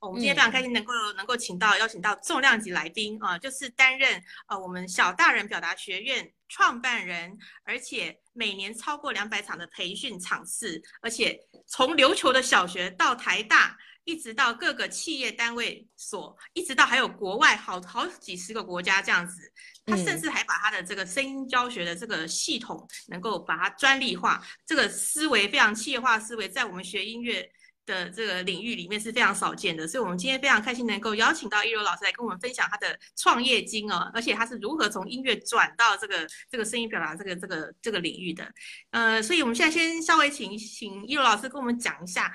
[0.00, 13.76] 我们今天非常开心能够能够请到邀请到重量级来宾啊，就是担任呃我们小大人表达学院创办人，而且每年超过两百场的培训场次，而且从琉球的小学到台大。
[14.08, 19.52] 一直到各个企业单位所，一直到还有国外好好几十个国家这样子，
[19.84, 27.50] 他甚至还把他的这个声音教学的这个系统能够把它专利化，这个思维非常企业化思维，在我们学音乐
[27.86, 29.88] 的这个领域里面是非常少见的。
[29.88, 38.52] 所以，我们今天非常开心能够邀请到一柔老师来跟我们分享他的创业经哦，而且他是如何从音乐转到这个这个声音表达这个这个这个领域的。
[38.90, 42.32] 呃，所以我们现在先稍微请请一柔老师跟我们讲一下。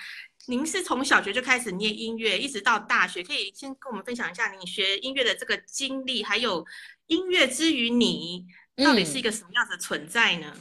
[0.48, 6.66] 您是从小学就开始念音乐，一直到大学，可以先跟我们分享一下你学音乐的这个经历，还有
[7.06, 10.52] 音乐之于你到底是一个什么样的存在呢？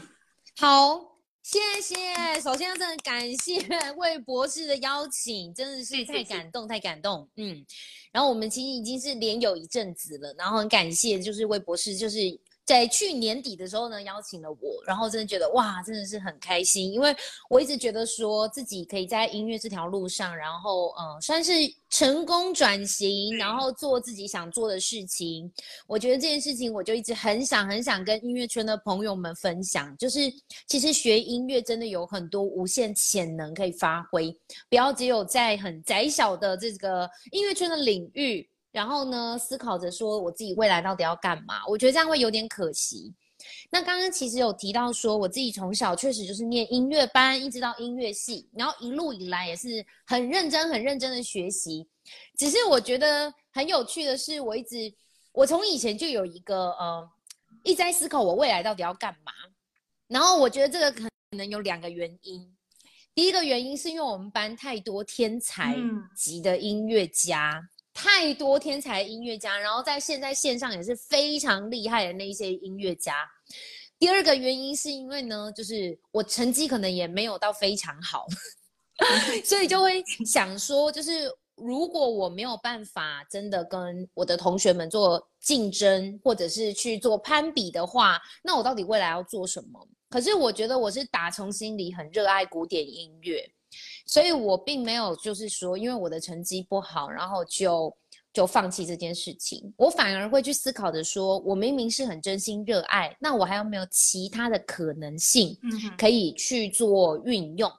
[0.59, 1.10] 好，
[1.43, 2.41] 谢谢。
[2.41, 3.61] 首先要真的感谢
[3.97, 7.29] 魏博士的邀请，真的是太感动，太感动。
[7.37, 7.65] 嗯，
[8.13, 12.19] 然后我们其实已经是连有一阵子了，然后很感谢，就是魏博士，就是。
[12.71, 17.13] 在去年底的时候呢，邀请了我，然后真的觉得哇，真的是很开心，因为
[17.49, 21.51] 我一直觉得说自己可以在音乐这条路上，然后嗯，算是
[21.89, 25.53] 成功转型，然后做自己想做的事情。
[25.89, 30.33] 我觉得这件事情，我就一直很想很想跟音乐圈的朋友们分享，就是
[30.69, 34.33] 其实学音乐真的有很多无限潜能可以发挥，
[34.69, 38.49] 不要只有在很窄小的这个音乐圈的领域。
[38.73, 41.67] 然后呢，思考着说我自己未来到底要干嘛？
[41.67, 43.13] 我觉得这样会有点可惜。
[43.71, 51.89] 那刚刚其实有提到说，我自己从小确实就是念音乐班，一直到音乐系，然后一路以来也是很认真、很认真的学习。
[52.37, 54.93] 只是我觉得很有趣的是，我一直
[55.33, 57.11] 我从以前就有一个呃，
[57.65, 59.33] 一直在思考我未来到底要干嘛。
[60.07, 62.55] 然后我觉得这个可能有两个原因。
[63.15, 65.75] 第一个原因是因为我们班太多天才
[66.15, 67.69] 级的音乐家。
[68.03, 73.29] 太多天才音乐家，然后在现在线上也是非常厉害的那一些音乐家。
[73.99, 78.27] 第二个原因是因为呢，就是我成绩可能也没有到非常好，
[79.45, 89.87] 所以就会想说，就是如果我没有办法真的跟我的同学们做竞争，或者是去做攀比的话，那我到底未来要做什么？
[90.09, 93.47] 可是我觉得我是打从心里很热爱古典音乐。
[94.11, 97.97] 所以我并没有就是说，因为我的成绩不好，然后就
[98.33, 99.73] 就放弃这件事情。
[99.77, 105.57] 我反而会去思考的，说我明明是很真心热爱，那我还有没有其他的可能性，
[105.97, 107.71] 可以去做运用？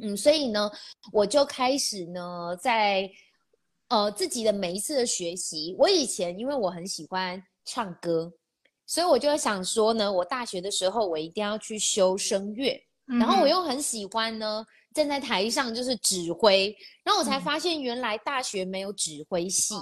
[0.00, 0.70] 嗯，所以呢，
[1.10, 3.10] 我就开始呢，在
[3.88, 5.74] 呃自己的每一次的学习。
[5.78, 8.30] 我以前因为我很喜欢唱歌，
[8.84, 14.66] 所以我就想说呢，我大学的时候我一定要去修声乐，然后我又很喜欢呢。
[14.94, 19.74] 站在台上就是指挥，然后我才发现原来大学没有指挥系，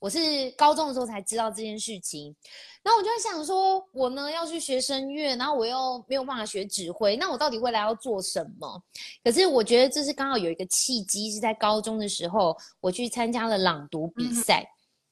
[0.00, 2.34] 我是高中的时候才知道这件事情。
[2.82, 8.82] 然后我就在想说，我呢要去学声乐，然后我又没有办法学指挥，那我到底未来要做什么？
[9.22, 14.64] 可是我觉得这是刚好有一个契机，是在高中的时候我去参加了朗读比赛。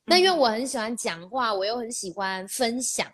[0.05, 3.07] 那因为我很喜欢讲话，我又很喜欢分享，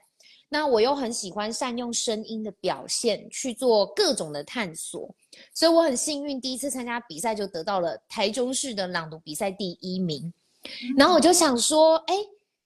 [0.52, 5.08] 那我又很喜欢善用声音的表现去做各种的探索。
[5.54, 10.30] 所以我很幸运，第一次参加比赛就得到了台中市的朗读比赛第一名。
[10.98, 12.14] 然后我就想说，哎，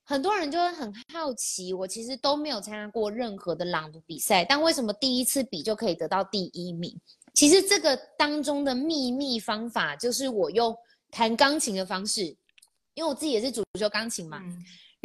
[0.03, 6.99] 很多人就会很好奇，我其实都没有参加过任何的朗读比赛，但为什么第一次比就可以得到第一名？
[7.33, 10.75] 其实这个当中的秘密方法就是我用
[11.11, 12.25] 弹钢琴的方式，
[12.95, 14.41] 因为我自己也是主修钢琴嘛。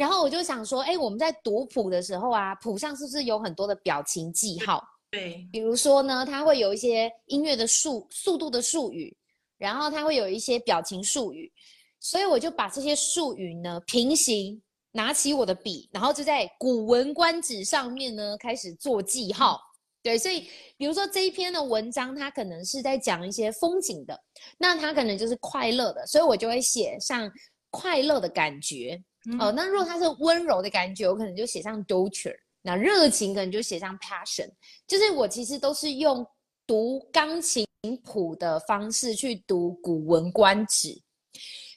[0.01, 4.83] 然后我就想说，哎，我们在读谱的时候啊，谱上是不是有很多的表情记号？
[5.11, 9.15] 对，比如说呢，它会有一些音乐的速速度的术语，
[9.59, 11.53] 然后它会有一些表情术语，
[11.99, 14.59] 所以我就把这些术语呢平行，
[14.91, 19.61] 拿起我的笔，然后就在《古文观止》上面呢开始做记号。
[20.01, 20.47] 对，所以
[20.77, 24.19] 比如说这一篇的文章，它可能是在讲一些风景的，
[24.57, 27.31] 那它可能就是快乐的，所以我就会写上
[27.69, 28.99] 快乐的感觉。
[29.39, 32.35] 哦，那如果它是温柔的感觉，我可能就写上 doter。
[32.63, 34.47] 那热情可能就写上 passion，
[34.85, 36.23] 就是我其实都是用
[36.67, 37.65] 读钢琴
[38.03, 40.89] 谱的方式去读《古文观止》，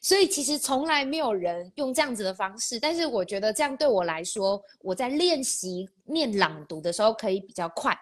[0.02, 7.98] 所以其实从来没有人用这样子的方式，但是我觉得这样对我来说，我在练习念朗读的时候可以比较快。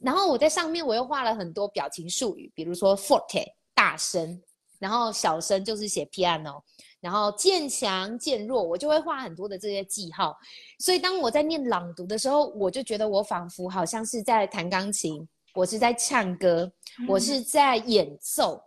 [0.00, 4.42] 然后我在上面我又画了很多表情术语，比如说 forte 大声，
[4.80, 6.60] 然后小声就是写 piano。
[7.04, 10.34] 然后渐强渐弱，我就会画很多的这些记号。
[10.78, 16.72] 所以当我在念朗读的时候，我就觉得我仿佛好像是在弹钢琴，我是在唱歌，
[17.06, 18.58] 我是在演奏。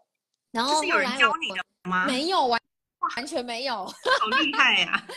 [0.52, 2.06] 然后是有人教你的吗？
[2.06, 2.62] 没有，完
[3.16, 3.86] 完全没有。
[3.86, 5.08] 好厉害呀！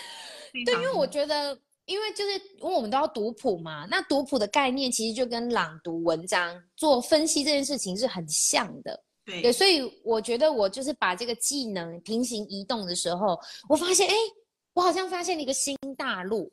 [0.64, 9.04] 对，因为我觉得，因为就是因为我们都要读谱嘛，那读谱的概念其实就跟朗读文章做分析这件事情是很像的。
[9.40, 13.38] 对，所以我觉得我就是把这个技能平行移动的时候，
[13.68, 14.14] 我发现，哎，
[14.72, 16.50] 我好像发现了一个新大陆。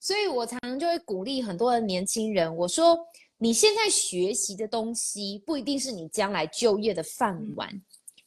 [0.00, 2.98] 所以我常常就会鼓励很多的年轻人，我说
[3.38, 7.70] 你现在学习的东西不一定是你将来就业的饭碗，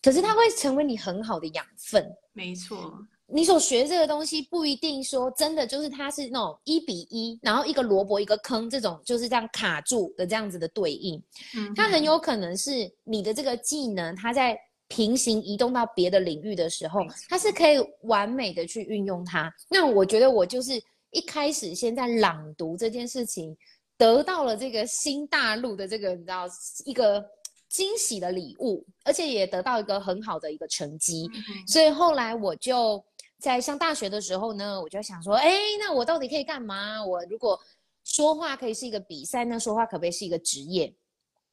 [0.01, 2.10] 可是它会成为你很好的养分。
[2.31, 2.98] 没错。
[3.27, 11.22] 你所学这个东西不一定说真的就是它是那种一比一，然后一个萝卜一个坑这种就是这样卡住的这样子的对应，
[11.56, 14.56] 嗯，它很有可能是你的这个技能，它在
[14.88, 19.51] 平行移动到别的领域的时候，它是可以完美的去运用它。
[19.69, 20.74] 那我觉得我就是
[21.12, 23.57] 一开始先在朗读这件事情
[23.98, 26.45] 得到了这个新大陆的这个你知道
[26.86, 27.25] 一个。
[27.68, 31.30] 惊喜的礼物，而且也得到一个很好的一个成绩，
[31.68, 33.04] 所以后来我就
[33.39, 37.03] 在上大学的时候呢，我就想说，哎，那我到底可以干嘛？
[37.03, 37.59] 我如果
[38.03, 40.93] 说话可以是一个比赛，那说话可不可以是一个职业？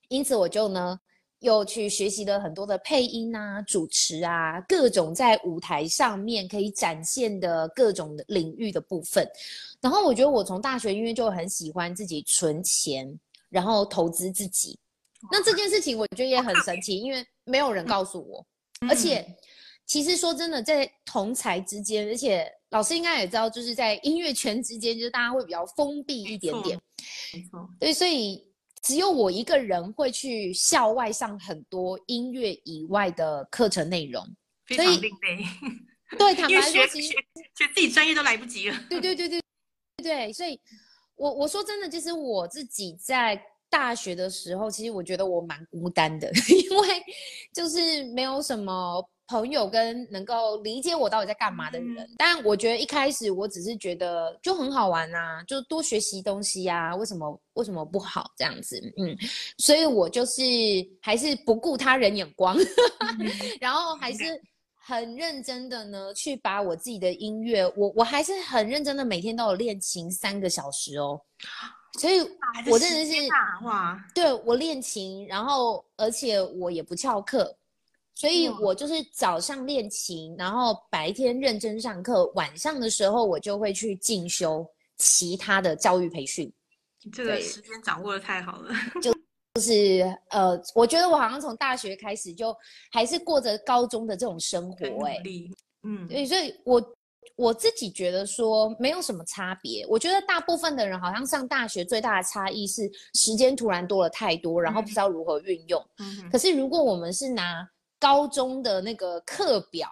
[0.08, 0.98] 因此我就呢
[1.40, 9.28] 又去学习了很多的配音啊、主持啊，各种在舞台上面可以展现的各种领域的部分。
[9.80, 13.18] 然后我觉得我从大学因为就很喜欢自己存钱，
[13.48, 14.78] 然后投资自己。
[15.30, 18.46] 那这件事情我觉得也很神奇，因为没有人告诉我，
[18.88, 19.26] 而且
[19.86, 26.80] 其实说真的，在同才之间，而且老师应该也知道，就是在音乐圈之间，就是大家会比较封闭一点点。
[27.34, 28.46] 没错，对，所以
[28.82, 34.26] 只有我一个人会去校外上很多音乐以外的课程内容，
[34.66, 35.44] 非常另类。
[36.18, 38.78] 对，坦白说，学学学自己专业都来不及了。
[38.88, 39.40] 对对对对
[40.02, 40.58] 对，所以
[41.16, 43.42] 我我说真的，就是我自己在。
[43.72, 46.88] 大学的时候，其实我觉得我蛮孤单的， 因为
[47.54, 49.02] 就是没有什么
[49.32, 52.06] 朋友跟能够理解我到底在干嘛的人。
[52.18, 58.78] 但我觉得一开始我只是觉得就很好玩啊，就多学习东西呀，为什么为什么不好这样子？
[58.98, 59.16] 嗯，
[59.56, 60.42] 所以我就是
[61.00, 62.54] 还是不顾他人眼光，
[63.58, 64.18] 然后还是
[64.74, 71.18] 很认真的呢，去把我自己的音乐，我我还是很认真的每天都有练琴三个小时哦。
[72.00, 72.20] 所以，
[72.70, 73.12] 我真的是
[73.64, 77.54] 哇，对我练琴，然后而且我也不翘课，
[78.22, 84.64] 所以我就是早上练琴，然后白天认真上课，晚上的时候我就会去进修
[84.96, 86.52] 其他的教育培训。
[87.12, 88.72] 这个时间掌握的太好了，
[89.02, 89.12] 就
[89.54, 92.56] 就是呃，我觉得我好像从大学开始就
[92.92, 95.20] 还是过着高中的这种生活，哎，
[95.82, 96.94] 嗯，对，所以我。
[97.36, 99.86] 我自己觉得说没有什么差别。
[99.88, 102.82] 我觉得大部分的人好像上大学最大的差异是
[103.14, 105.82] 时间突然多了太多，然后不知道如何运用。
[106.30, 107.66] 可是如果我们是拿
[108.02, 109.88] 高中的那个课表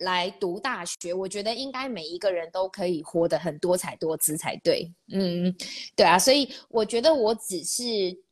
[0.00, 4.92] 来读大学，我觉得应该每一个人都可以活得很多彩多姿才对。
[5.10, 5.50] 嗯，
[5.96, 7.82] 对啊，所以我觉得我只是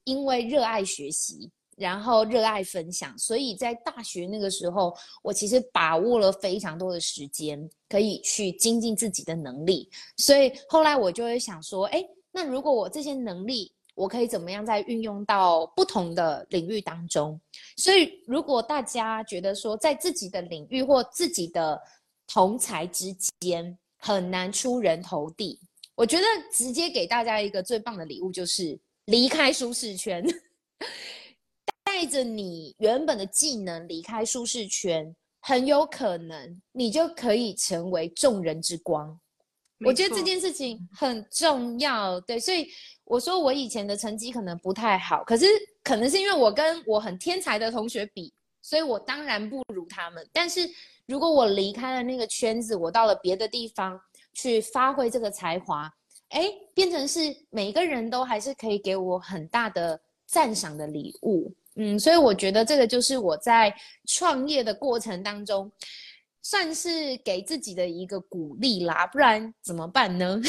[0.05, 1.51] 因为热爱学习。
[1.75, 9.89] 然后热爱分享，所以在大学那个时候，我其实把握了非常多的时间，可以去精进自己的能力。
[10.19, 13.73] 所以后来我就会想说，哎，那如果我这些能力，
[14.03, 17.41] 我可以怎么样再运用到不同的领域当中？
[17.77, 21.81] 所以如果大家觉得说，在自己的领域或自己的
[22.27, 25.61] 同才之间很难出人头地，
[25.95, 30.21] 我觉得直接给大家一个最棒的礼物，就是离开舒适圈。
[31.85, 39.17] 带着你原本的技能离开舒适圈，很有可能你就可以成为众人之光。
[39.85, 42.69] 我觉得这件事情很重要，对，所以
[43.05, 45.47] 我说我以前的成绩可能不太好，可是
[45.83, 50.27] 可能是因为我跟我很天才的同学比，所以我当然不如他们。
[50.33, 50.69] 但是
[51.07, 54.01] 如果我离开了那个圈子，我到了别的地方
[54.33, 55.93] 去发挥这个才华，
[56.29, 57.21] 哎，变成是
[57.51, 61.53] 每个人都还是可以给我很大的赞赏的礼物。
[61.77, 63.75] 嗯，所以我觉得这个就是我在
[64.07, 65.73] 创业的过程当中，
[66.43, 70.41] 算是给自己的一个鼓励啦，不然怎么办呢？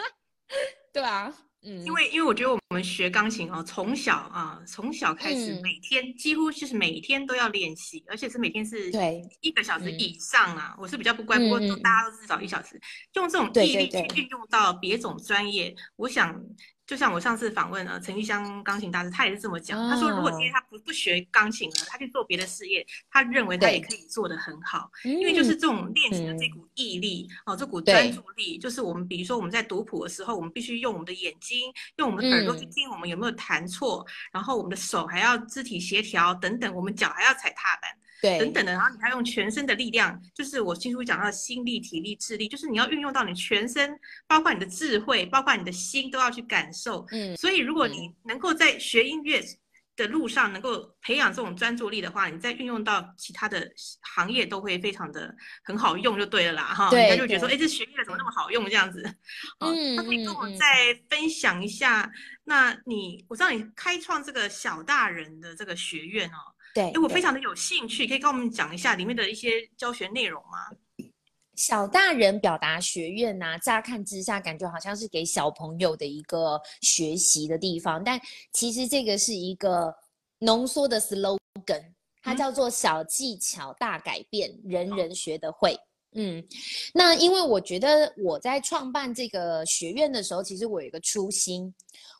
[0.92, 10.74] 对啊，嗯，因为因为我觉得我们学钢琴哦，从小啊，从小开始，每天几乎就是每天都要练习，而且是每天是对一个小时以上啊。
[10.78, 12.80] 我是比较不乖，不过大家都至少一小时，
[13.14, 16.42] 用这种毅力去运用到别种专业，我想。
[16.90, 19.78] 就像我上次访问呃陈玉香钢琴大师，他也是这么讲。
[19.88, 24.90] 他说，如果今天他不不学钢琴了，他去做别的事业，他认为他也可以做得很好。
[25.04, 37.88] 因为就是这种练习的这股毅力哦，这股专注力，就是我们比如说我们在读谱的时候，我们必须用我们的眼睛、用我们的耳朵去听我们有没有弹错，然后我们的手还要肢体协调等等，我们脚还要踩踏板。
[38.22, 47.06] 对，等等的，然后你还用全身的力量，就是我新书讲到的心力、体力、智力，就是你要运用到你全身，包括你的智慧，包括你的心，都要去感受。
[47.10, 49.42] 嗯，所以如果你能够在学音乐
[49.96, 53.70] 的路上能够培养这种专注力的话，你再运用到其他的
[54.14, 56.62] 行业都会非常的很好用，就对了啦。
[56.62, 59.02] 哈，人家就觉得说，哎，这学音乐怎么那么好用这样子？
[59.58, 62.10] 嗯，那可以跟我再分享一下，
[62.44, 66.38] 那你我知道你开创这个小大人的这个学院哦。
[66.72, 70.58] 对，哎，我非常的有兴趣，可以跟我们讲一下里面的一些教学内容吗？
[71.60, 78.18] 小大人表达学院呐，乍看之下感觉好像是给小朋友的一个学习的地方，但
[78.50, 79.94] 其实这个是一个
[80.38, 81.84] 浓缩的 slogan，
[82.22, 85.78] 它叫做“小技巧大改变，人人学得会”。
[86.16, 86.42] 嗯，
[86.94, 91.74] 那因为我觉得我在创办这个学院的时候，其实我有一个初心。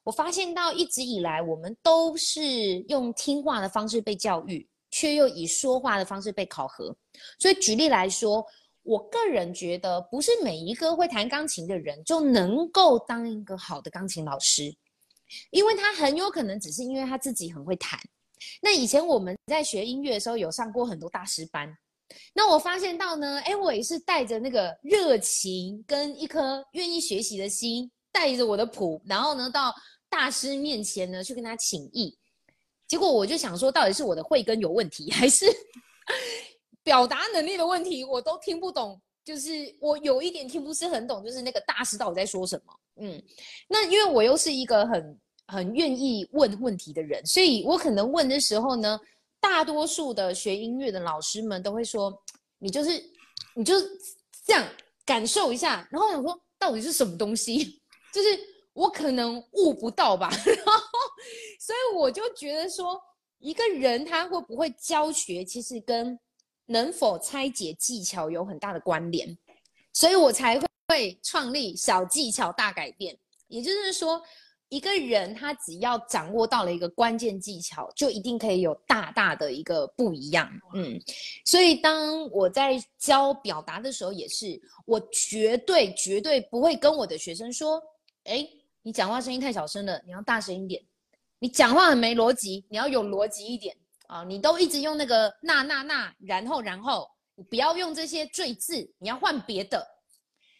[0.04, 6.94] 我发现到一直以来，我们都是用听话的方式被教育，却又以说话的方式被考核。
[7.38, 8.46] 所以举例来说，
[8.90, 14.74] 我个人觉得，不是每一个会弹钢琴的人就能够当一个好的钢琴老师，
[15.50, 18.00] 因为他很有可能只是因为他自己很会弹。
[18.60, 21.72] 那以前我们在学音乐的时候，有上过很多大师班。
[22.34, 27.88] 那我发现到呢，哎，我也是带着那个热情跟一颗愿意学习的心。
[28.12, 29.72] 带着我的谱，然后呢，到
[30.08, 32.18] 大师面前呢去跟他请意。
[32.88, 35.46] 结果我就想说，到底是我的慧根有问题，还是
[36.90, 38.02] 表达能力的问题？
[38.02, 42.74] 我都听不懂，就是我有一点听不是很懂，就是那个大师到底在说什么。
[42.96, 43.22] 嗯，
[43.68, 48.98] 那因为我又是一个很很愿意问问题的人，所以我可能问的时候呢，
[49.38, 52.12] 大多数的学音乐的老师们都会说
[52.58, 53.00] ：“你就是
[53.54, 53.88] 你就是
[54.44, 54.66] 这样
[55.06, 57.80] 感受一下。”然后想说，到底是什么东西？
[58.12, 58.28] 就是
[58.72, 60.72] 我可能悟不到吧， 然后，
[61.60, 63.00] 所以我就觉得说，
[63.38, 66.18] 一个人他会不会教学，其实跟
[66.70, 69.36] 能否拆解技巧有很大的关联，
[69.92, 70.58] 所以我才
[70.88, 74.22] 会创立小技巧大改变，也就是说。
[74.72, 80.48] 一个人他只要掌握到了一个关键技巧，就一定可以有大大的一个不一样。
[80.74, 80.96] 嗯，
[81.44, 87.82] 所以当我在教表达的时候，也是我绝对绝对不会跟我的学生说
[88.22, 88.48] ：“哎，
[88.82, 90.80] 你讲话声音太小声了，你要大声一点；
[91.40, 93.76] 你讲话很没逻辑，你要有逻辑一点
[94.10, 94.24] 啊！
[94.24, 99.86] 你都一直用那个那那那，然后然后，你不要用这些赘字，你要换别的。”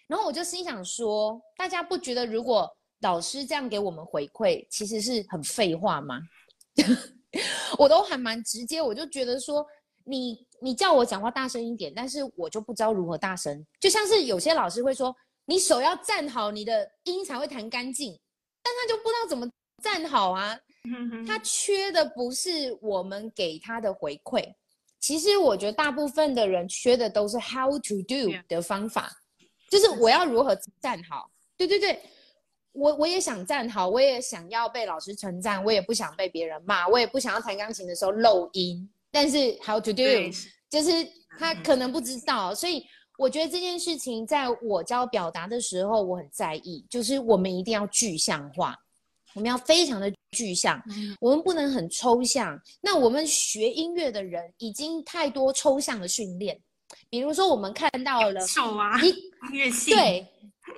[0.08, 2.68] 然后我就心想说：“大家不觉得如果？”
[3.02, 6.20] 老师这样给我们回馈，其实是很废话吗？
[7.78, 9.66] 我都还蛮直接，我就觉得说，
[10.04, 13.66] 你你叫我讲话大声一点，但是我就不知道如何大声。
[13.80, 15.16] 就像是有些老师会说，
[15.46, 18.20] 你手要站好，你的音才会弹干净，
[18.62, 19.50] 但他就不知道怎么
[19.82, 20.54] 站好啊。
[21.26, 24.54] 他缺的不是我们给他的回馈，
[24.98, 29.10] 其实我觉得大部分的人缺的都是 how to do 的方法，
[29.70, 31.30] 就是我要如何站好。
[31.56, 32.00] 对对对。
[32.72, 38.88] 我我也想站好，我也想要被老师称赞，我也不想被别人骂，我也不想要弹钢琴的时候漏音。
[39.10, 40.04] 但是 how to do，
[40.70, 40.90] 就是
[41.36, 42.86] 他可能不知道，所以
[43.18, 48.78] 我觉得这件事情在我教表达的时候，我很在意，就是我们一定要具象化，
[49.34, 50.82] 我们要非常的具象，
[51.20, 52.60] 我们不能很抽象。
[52.80, 56.60] 那我们学音乐的人已经太多抽象的训练，
[57.08, 59.14] 比如说我们看到了手啊，音
[59.52, 60.26] 乐性对。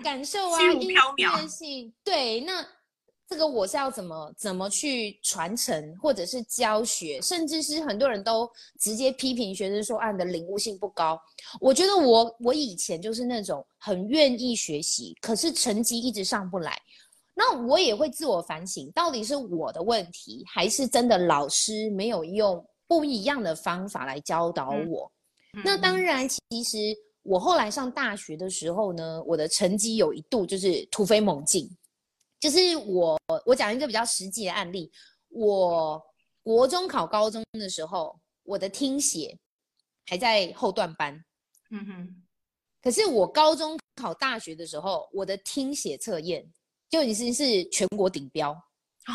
[0.03, 2.67] 感受啊，音乐性对，那
[3.29, 11.21] 这个我是要怎么怎么去传承，或者是教学，甚至是很多人都直接批评学生说啊，你的领悟性不高。
[11.61, 16.81] 我觉得我我以前就是那种很愿意学习，可是成绩一直上不来，
[17.35, 25.11] 那我也会自我反省，到底是我的问题，还是真的老师没有用不一样的方法来教导我？
[25.65, 26.79] 那当然，其实。
[27.25, 31.71] 我后来上大学的时候呢，我的成绩有一度就是突飞猛进。
[32.41, 34.91] 就是我，我讲一个比较实际的案例，
[35.29, 36.03] 我
[36.43, 39.39] 国中考高中的时候，我的听写
[40.07, 41.15] 还在后段班，
[41.71, 42.23] 嗯哼。
[42.83, 46.45] 可是我高中考大学的时候，我的听写测验
[46.93, 48.57] 就已经是全国顶标，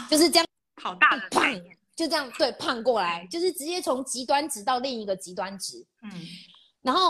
[0.09, 0.47] 就是这样，
[0.83, 1.49] 好大的胖，
[1.95, 6.11] 就这样对胖过来，就是直接从极端值到另一个极端值，嗯，
[6.81, 7.09] 然后。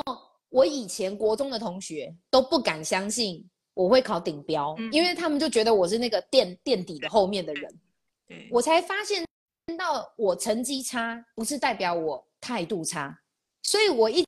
[0.50, 7.80] 我以前国中的同学都不敢相信我会考顶标，因为他们就觉得我是那个垫垫底的后面的人。
[8.26, 9.26] 对，我才发现
[9.78, 13.20] 到我成绩差不是代表我态度差，
[13.62, 14.26] 所以我一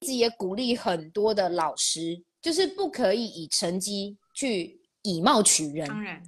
[0.00, 5.86] 直也鼓励很多的老师，就是不可以以成绩去以貌取人。
[5.86, 6.22] 当然，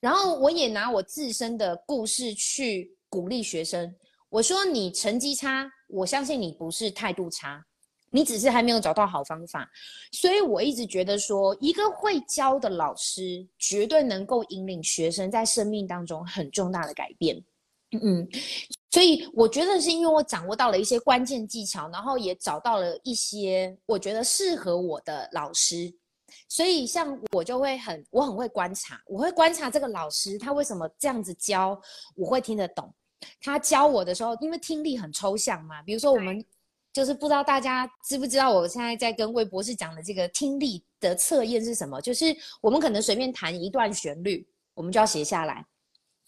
[0.00, 3.94] 然后我也拿我自身的故事去鼓励学生。
[4.28, 7.64] 我说你成绩差，我相信你不是态度差，
[8.10, 9.68] 你只是还没有找到好方法。
[10.12, 17.42] 所以我一直觉得说，一个会教的老师，绝对能够引领学生在生命当中很重大的改变。
[18.00, 18.24] 嗯，
[18.92, 25.92] 所以我觉得是因为我掌握到了一些关键技巧，然后也找到了一些我觉得适合我的老师。
[26.50, 31.80] 所以像我就会很，我很会观察，我会观察这个老师他为什么这样子教，
[32.16, 32.92] 我会听得懂。
[33.40, 36.44] 他教我的时候，因为听力很抽象嘛，比如说我们
[36.92, 42.00] 就是不知道大家知不知道，我现在在跟魏博士讲的这个听力的测验是什么？
[42.00, 45.62] 就是我们可能随便弹一段旋律，我们就要写下来；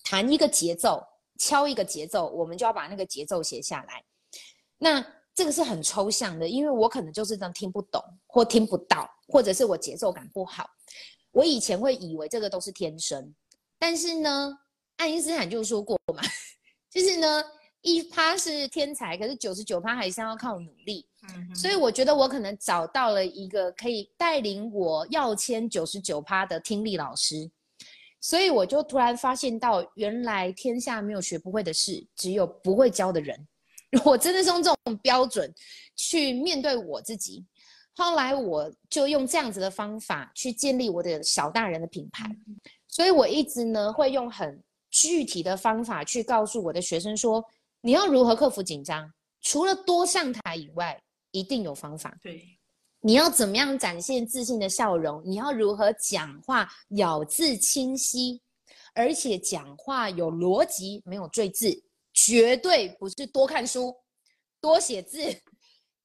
[0.04, 1.02] 弹一个节奏，
[1.36, 4.04] 敲一个节奏，我们就要把那个节奏写下来。
[4.78, 8.00] 那这个是很抽象的，因为我可能就是这样听不懂
[8.32, 10.66] 或听不到，或者是我节奏感不好。
[11.32, 13.34] 我以前会以为这个都是天生，
[13.78, 14.58] 但是呢，
[14.96, 16.22] 爱因斯坦就说过嘛。
[16.90, 17.42] 就是呢，
[17.82, 21.06] 一趴是天才，可是九十九趴还是要靠努力。
[21.28, 27.50] 嗯，所以我觉得我可能找到了一个可以带领我要签九十九趴的听力老师，
[28.18, 33.46] 所以我就突然发现到，原来天下没有学不会的事，只有不会教的人。
[34.06, 35.54] 我真的是用这种标准
[35.94, 37.44] 去面对我自己。
[37.94, 42.28] 后来我就用这样子的方法去建立我的小大人的品牌，
[42.88, 44.62] 所以我一直呢会用很。
[44.94, 47.42] 具体的方法去告诉我的学生说，
[47.80, 49.10] 你要如何克服紧张？
[49.40, 52.14] 除了多上台以外，一定有方法。
[52.20, 52.46] 对，
[53.00, 55.22] 你要怎么样展现自信的笑容？
[55.24, 58.38] 你要如何讲话咬字清晰，
[58.94, 61.82] 而且讲话有逻辑，没有赘字，
[62.12, 63.96] 绝对不是多看书、
[64.60, 65.18] 多写字，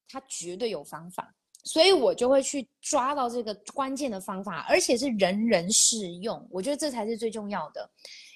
[0.08, 1.36] 他绝对有方法。
[1.68, 6.48] 所以我就会去抓到这个关键的方法，而且是人人适用。
[6.50, 7.90] 我觉得这才是最重要的。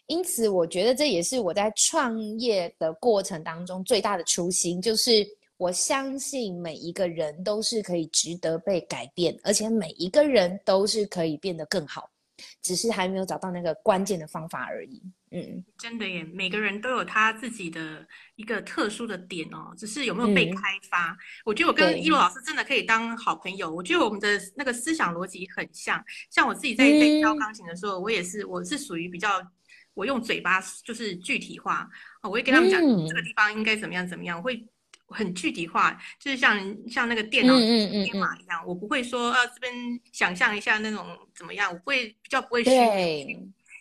[0.07, 12.09] 因此，我觉得这也是我在创业的过程当中最大的初心，就是我相信每一个人都是可以值得被改变，而且每一个人都是可以变得更好，
[12.61, 15.01] 只是还没有找到那个关键的方法而已。
[15.31, 21.17] 嗯，真的耶，每个人都有他自己的一个特殊的点哦，只是有没有被开发。
[21.45, 23.73] 我觉得我跟一罗老师真的可以当好朋友。
[23.73, 29.41] 我觉得我们的那个思想逻辑很像，像我自己在在教钢琴的时候，我也是，我是属于比较。
[29.93, 31.85] 我用嘴巴就是具体化
[32.23, 34.65] 我会跟他们讲这个地方应该怎么样怎么样，我会
[35.07, 39.73] 很具体化，就是像像那个电脑编码一样，我不会说啊这边
[40.13, 42.69] 想象一下那种怎么样，我不会比较不会虚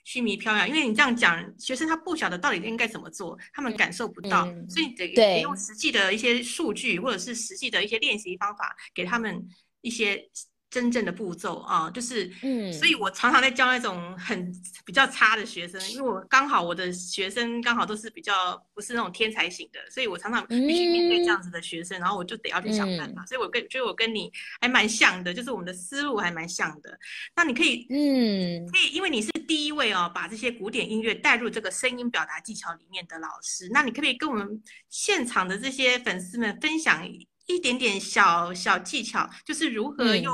[0.04, 9.46] 虚弥飘扬，因为你这样讲，学生他不晓得到底应该怎么做，他们感受不到，所以得用实际的一些数据或者是实际的一些练习方法给他们
[9.80, 10.28] 一些。
[10.72, 23.26] 真正的步骤啊，就是，嗯，所以我常常在教那种很比较差的学生，因为我刚好我的学生刚好都是比较不是那种天才型的，所以我常常必须面对这样子的学生，然后我就得要去想办法。
[23.26, 26.96] 所以我跟觉得我跟你还蛮像的，就是我们的思路还蛮像的。
[27.34, 37.08] 那你可以，嗯，可以，因为你是第一位哦，把这些古典音乐带入这个声音表达技巧里面的老师，那你可不可以跟我们现场的这些粉丝们分享？
[37.46, 40.32] 一点点小小技巧，就是如何用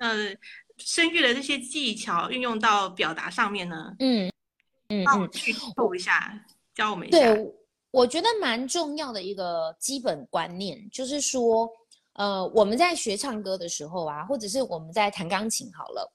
[0.00, 0.36] 呃
[0.76, 3.96] 声乐的这些技巧运用到表达上面呢？
[4.00, 4.30] 嗯
[4.90, 7.18] 嗯，帮我去透一下，教我们一下。
[7.18, 7.54] 对，
[7.90, 11.66] 我觉得蛮重要的一个基本观念，就是说，
[12.12, 16.12] 呃，我们在学唱歌的时候啊，或者是我们在弹钢琴好了，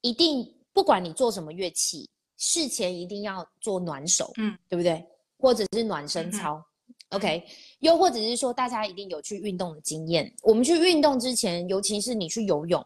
[0.00, 5.04] 一定不管你做什么乐器，事前一定要做暖手，嗯，对不对？
[5.38, 6.62] 或者是暖身操。
[7.10, 7.44] OK，
[7.80, 10.32] 又或者是说，大家一定有去运动的经验。
[10.42, 12.82] 我们去运动之前，尤其是你去游泳，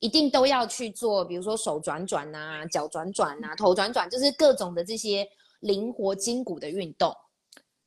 [0.00, 5.26] 一定都要去做，比如说手转转啊、脚转转啊、头转转，就是各种的这些
[5.60, 7.14] 灵活筋骨的运动。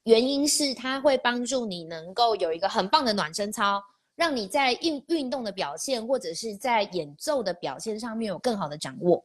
[0.05, 3.79] 原因是它会帮助你能够有一个很棒的暖身操，
[4.15, 9.23] 让你在运运动的表现或者是在演奏的表现上面有更好的掌握。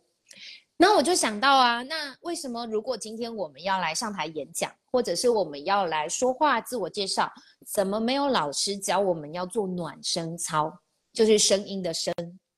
[0.80, 7.28] 那我就想到啊，那为什么如果今天我们要来上台演讲，或者是我们要来说话自我介绍，
[7.66, 10.72] 怎么没有老师教我们要做暖声操，
[11.12, 12.14] 就是声音的声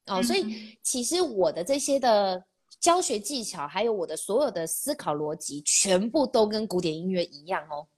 [0.08, 0.22] 哦？
[0.22, 2.44] 所以其实我的这些的
[2.78, 7.88] 教学技巧，还有我的所有的思考逻辑，全部都跟古典音乐一样哦。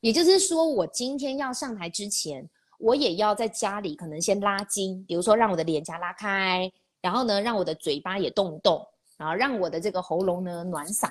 [0.00, 6.72] 也就是说，我今天要上台之前，我也要在家里可能先拉筋，比如说让我的脸颊拉开。
[7.02, 8.86] 然后呢，让我的嘴巴也动一动，
[9.20, 11.10] 然后让我的这个喉咙呢暖嗓，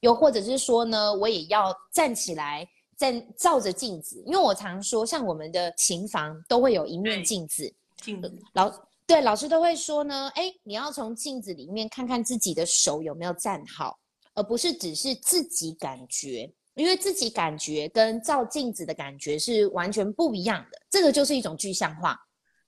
[0.00, 8.30] 又或者是说呢，我也要站起来，站照着镜子，因为我常说，像我们的琴房都会有一面镜子，镜子。
[8.52, 8.70] 老
[9.06, 13.98] 对老师都会说呢，哎，你要从镜子里面看看自己的手有没有站好，
[14.34, 22.18] 而不是只是自己感觉，因为自己感觉跟照镜子的感觉是完全不一样的，这个就是一种具象化，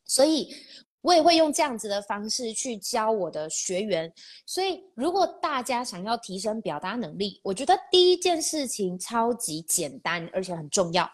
[0.07, 0.49] 所以。
[1.01, 4.13] 我也会用这样子的方式去教我的学员，
[4.45, 11.09] 所以如果大家想要提升表达能力，我觉得第一件事情超级简单，而且很重要，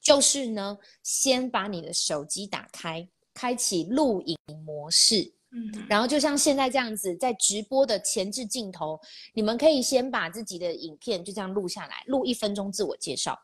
[0.00, 9.00] 就是呢，先把你的手机打开，开启录影模式，嗯，然后就像现在这样子，在直播的前置镜头，
[9.34, 13.38] 你们可以先把自己的影片就这样录下来，录一分钟自我介绍，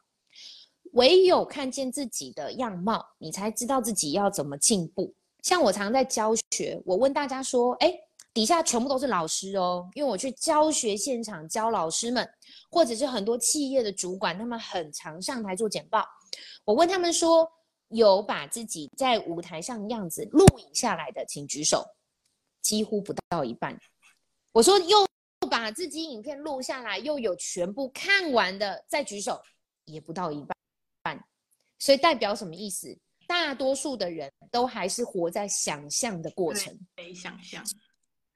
[0.92, 5.14] 唯有看见自己的样貌，你才知道自己要怎么进步。
[5.44, 7.94] 像我常在教学，我问大家说：“哎，
[8.32, 12.26] 底下全部都是老师哦，因为我去教学现场教老师们，
[12.70, 16.02] 或者是很多企业的主管，他们很常上台做简报。
[16.64, 17.46] 我问他们说，
[17.88, 21.84] 有把自己在舞台上样子录影下来的，请举手。
[22.62, 23.78] 几乎不到一半。
[24.50, 25.06] 我说又
[25.50, 29.42] 把自己影片录下来，又有全部看完的，再举手，
[29.84, 30.42] 也不到一
[31.02, 31.22] 半。
[31.78, 37.64] 所以代表什么意思？”大多数的人都还是活在想象的过程，没，想象，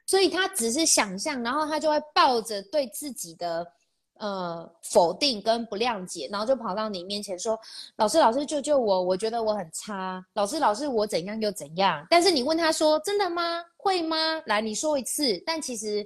[0.06, 3.66] 所以他只是想象，然后他就会抱着对自己的
[4.14, 7.58] 呃否定跟不谅解，然后就跑到你面前说
[7.96, 9.02] ：“老师，老师，救救我！
[9.02, 10.24] 我觉得我很差。
[10.34, 13.62] 老师，老师，我怎样又怎样？”但是你问他说：“真的吗？
[13.76, 14.16] 会吗？
[14.46, 16.04] 来，你说一次。”但其实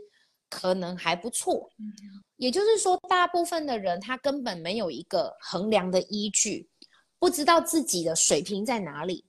[0.50, 1.70] 可能还不错。
[2.36, 6.68] 也就是说，大部分的人他根本没有一个衡量的依据。
[7.22, 9.24] 不知道自己的水平在哪里，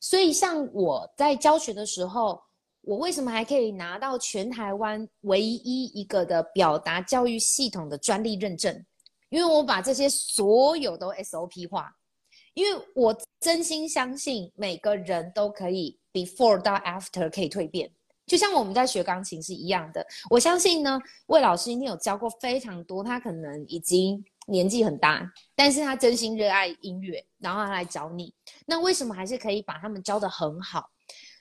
[0.00, 2.40] 所以像我在教学的时候，
[2.80, 8.82] 我为什么还可以拿到全台湾唯一一个的表达教育系统的专利认证？
[9.28, 11.94] 因为我把这些所有都 SOP 化，
[12.54, 17.90] 因为我真心相信每个人都可以 before 到 after 可以蜕变，
[18.24, 20.06] 就像我们在学钢琴是一样的。
[20.30, 24.24] 我相信呢，魏老师一定有教过非常多，他可能已经。
[24.46, 28.34] 年纪很大，但是他真心热爱音乐，然后他来找你，
[28.66, 30.90] 那为什么还是可以把他们教得很好？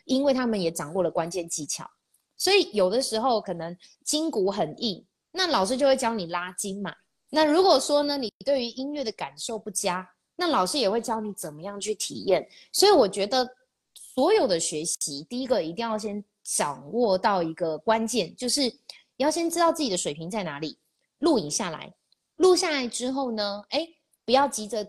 [0.05, 1.89] 因为他们也掌握了关键技巧，
[2.35, 6.93] 所以有的时候可能筋骨很硬，那老师就会教你拉筋嘛。
[7.29, 12.47] 那如果说呢，你对于音乐的感受不佳，那老师也会教你怎么样去体验。
[12.71, 13.49] 所以我觉得
[13.93, 18.71] 所有的学习，第一个一定要先掌握到一个关键，就是
[19.17, 20.77] 要先知道自己的水平在哪里，
[21.19, 21.93] 录影下来。
[22.43, 23.87] 录下来之后呢，哎，
[24.25, 24.85] 不要急着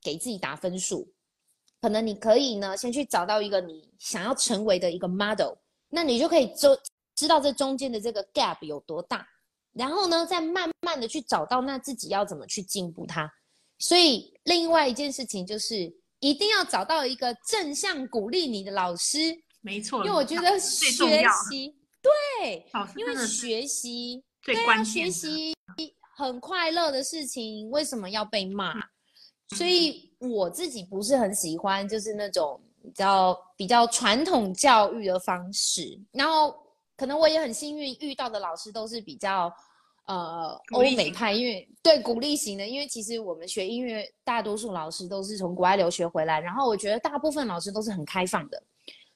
[0.00, 1.12] 给自己打分数，
[1.80, 5.54] 可能你可以呢，先去找到一个你想要成为的一个 model，
[5.88, 6.78] 那你就可以就
[7.16, 9.26] 知道这中间的这个 gap 有多大，
[9.72, 13.28] 然后呢，再慢慢的去找到那自己要怎么去进步它。
[13.80, 19.18] 所以另外一件事情就是一定要找到一个正向鼓励你的老师，
[19.60, 22.64] 没错，因为我觉得学习对，
[22.96, 25.52] 因为学习最关键，学习。
[26.14, 28.74] 很快乐的事情为什么要被骂？
[29.56, 35.98] 所以我自己不是很喜欢，就是那种比较比较传统教育的方式。
[36.10, 36.54] 然后
[36.96, 39.52] 可能我也很幸运遇到的老师都是比较
[40.06, 42.66] 呃欧美派，因为对鼓励型的。
[42.66, 48.62] 因为其实我们学音乐，大多数老师都是从国外留学回来，然后我觉得大部分老师都是很开放的。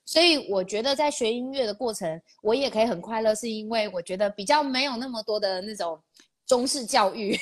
[0.05, 5.99] 所以我觉得在学音乐的过程，我也可以很快乐，是因为我觉得比较没有那么多的那种。
[6.47, 7.37] 中式教育，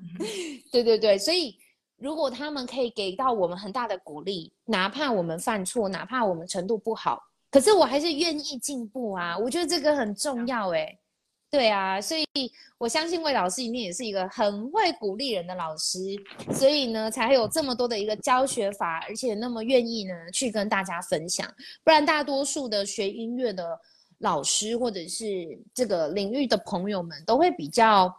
[0.70, 1.56] 对对对，所以
[1.98, 9.36] 如果他们可以给到我们很大的鼓励，哪怕我们犯错，哪怕我们程度不好，可是我还是愿意进步啊！
[9.36, 10.96] 我觉得这个很重要哎，
[11.50, 12.24] 对啊，所以
[12.78, 15.98] 我相信魏老师一定也是一个很会鼓励人的老师，
[16.52, 23.80] 所以呢，才有这么多的一个教学法，而且那么愿意呢去跟大家分享，不然大多数的学音乐的
[24.18, 28.14] 老师或者是这个领域的朋友们都会比较。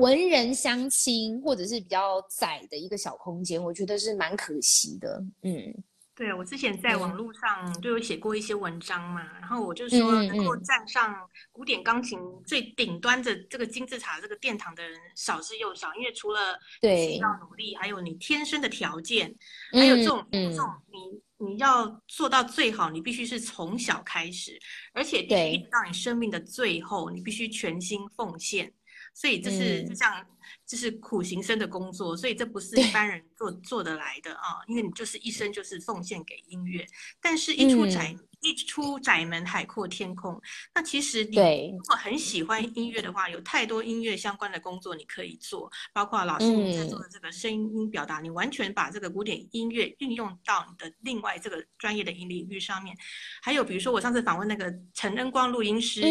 [0.00, 5.22] 文人相亲，或者是比较窄的一个小空间，我觉得是蛮可惜的。
[5.42, 5.74] 嗯，
[6.14, 11.14] 对我之前在网络上就有写过一些文章嘛，然后我就说，能够站上
[11.52, 19.34] 古典钢琴最顶端的这个金字塔这个殿堂的人少之又少，因为除了对要努力，还有你天生的条件，
[19.72, 24.58] 还有这种这种你你要做到最好，你必须是从小开始，
[24.94, 28.72] 而且必须到你生命的最后，你必须全心奉献。
[29.12, 30.24] 所以这是就像
[30.66, 34.62] 就是苦行僧的工作，所以这不是一般人做做得来的啊！
[34.68, 36.86] 因为你就是一生就是奉献给音乐，
[37.20, 40.40] 但是一出宅一出窄门，海阔天空。
[40.74, 52.96] 那其实你对如果很喜欢音乐的话，有太多音乐相关的工作你可以做，包括老师你在做的这个声音表达，你完全把这个古典音乐运用到你的另外这个专业的领域上面。
[53.42, 56.02] 还有比如说我上次访问那个陈恩光录音师。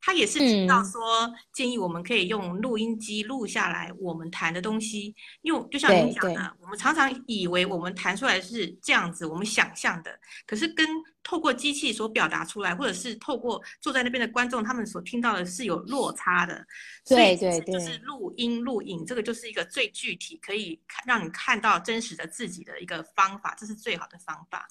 [0.00, 10.86] 他也是提到说，建议我们可以用录音机录下来我们弹的东西，因为就像您讲的，我们常常以为我们弹出来是这样子，我们想象的，可是跟
[11.24, 16.64] 透过机器所表达出来，或者是透过坐在那边的观众他们所听到的是有落差的。
[17.04, 24.68] 对对对，就是录音录影，这个就是一个最具体可以看让你看到真实的自己的一个方法，这是最好的方法。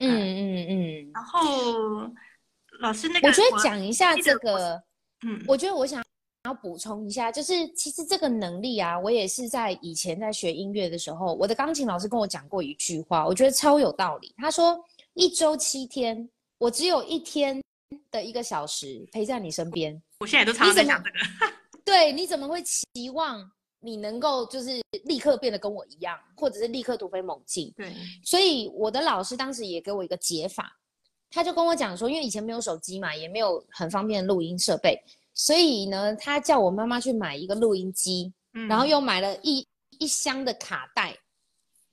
[0.00, 2.10] 嗯嗯嗯，然后。
[2.80, 4.82] 老师，那个我觉得讲一下这个，
[5.26, 6.02] 嗯，我觉得我想
[6.44, 14.34] 要补充一下，就是其实这个能力啊，我也是在以前在学音乐的时候，我的钢琴老师跟我讲过一句话，我觉得超有道理。
[14.38, 14.82] 他说，
[15.14, 17.62] 一周七天，我只有一天
[18.10, 20.00] 的一个小时陪在你身边。
[20.20, 21.16] 我现在都常常在想这个，
[21.84, 27.72] 对，你怎么会期望你能够就是立刻变得跟我一样，或者是立刻突飞猛进？
[27.76, 27.92] 对，
[28.24, 30.78] 所以我的老师当时也给我一个解法。
[31.34, 38.30] 他就跟我讲说，因为以前没有手机嘛，也没有很方便的录音设备，所以呢，他叫我妈妈去买一个录音机，
[38.68, 39.66] 然后又买了一
[39.98, 41.16] 一箱的卡带，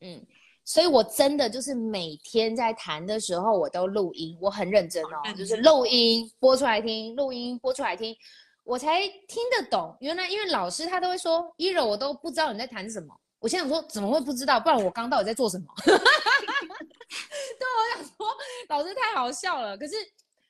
[0.01, 0.21] 嗯，
[0.69, 8.15] 所以我真的就是每天在弹的时候，我都录音，我很认真哦，就是录音播出来听，录音播出来听，
[8.63, 9.97] 我才听得懂。
[9.99, 14.59] 原来因为老师他都会说，一柔我都不知道你在弹什么，我现在想说怎么会不知道？
[14.59, 15.65] 不然我刚到底在做什么？
[15.81, 18.27] 对，我想说
[18.69, 19.75] 老师太好笑了。
[19.75, 19.95] 可是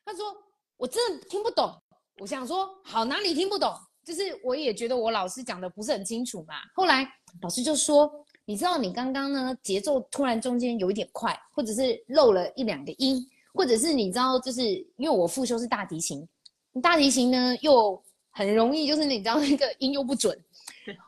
[0.03, 0.35] 他说
[0.75, 1.73] 我真的听不懂。
[2.19, 3.73] 我想说好哪里听不懂？
[4.03, 6.55] 就是我也觉得我老师讲的不是很清楚嘛。
[6.75, 7.07] 后来
[7.41, 8.11] 老师就说，
[8.49, 14.63] 你知道你刚刚呢节奏突然中间有一点快，或者是漏了一两个音，或者是你知道就是
[14.97, 16.27] 因为我复修是大提琴，
[16.81, 20.35] 大提琴呢又很容易就是你知道那个音又不准。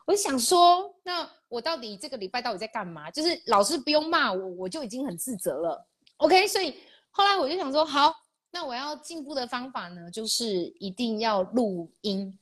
[0.06, 1.27] 我想说那。
[1.51, 3.12] 我到底这个礼拜到底在干嘛？
[3.12, 5.86] 就是老师不用骂我，我就已经很自责了。
[6.15, 6.73] OK，所以
[7.10, 8.13] 后来我就想说，好，
[8.51, 10.47] 那我要进步的方法呢，就是
[10.80, 12.34] 一定要录音。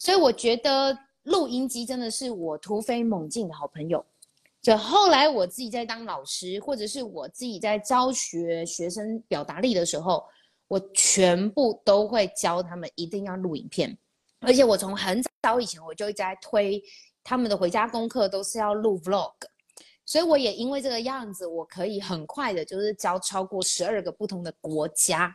[0.00, 4.04] 所以我觉得录音机真的是我突飞猛进的好朋友。
[4.66, 10.24] 就后来我自己在当老师，或者是我自己在教学学生表达力的时候，
[10.66, 13.96] 我全部都会教他们一定要录影片。
[14.40, 16.82] 而且我从很早以前我就一直在推。
[17.22, 19.34] 他们的回家功课都是要录 vlog，
[20.04, 25.32] 所以我也因为这个样子，我可以很快的，就是教超过十二个不同的国家。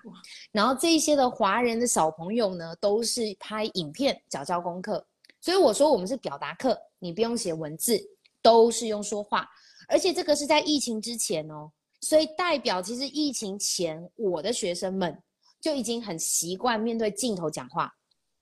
[0.51, 5.05] 然后这一些的华人的小朋友呢，都是拍影片教教功课。
[5.39, 7.97] 所以我说我们是表达课，你不用写文字，
[8.41, 9.47] 都是用说话。
[9.87, 15.17] 而且这个是在疫情之前哦，所以代表其实疫情前我的学生们
[15.59, 17.93] 就已经很习惯面对镜头讲话。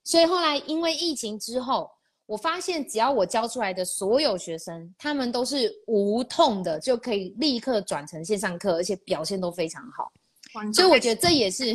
[0.03, 1.89] 所以后来因为疫情之后。
[2.29, 10.11] 我发现，只要我教出来的所有学生，他们都是无痛的，就可以立刻转成线上课，而且表现都非常好。
[10.71, 11.73] 所以我觉得这也是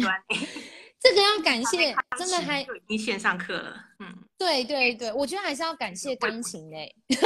[1.00, 3.74] 这个要感谢，真的还已经线上课了。
[3.98, 6.88] 嗯，对对对，我觉得还是要感谢钢琴哎，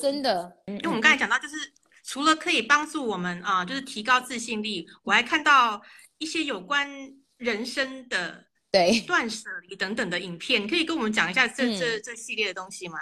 [0.00, 0.58] 真的。
[0.66, 1.56] 因为我们刚才讲到，就是
[2.04, 5.80] 除了可以帮助我们啊，就是提高自信力，我还看到
[6.18, 6.88] 一些有关
[7.36, 8.44] 人生的。
[8.70, 12.98] 对， 断舍离等等的影片，可以跟我们讲一下这这这系列的东西吗？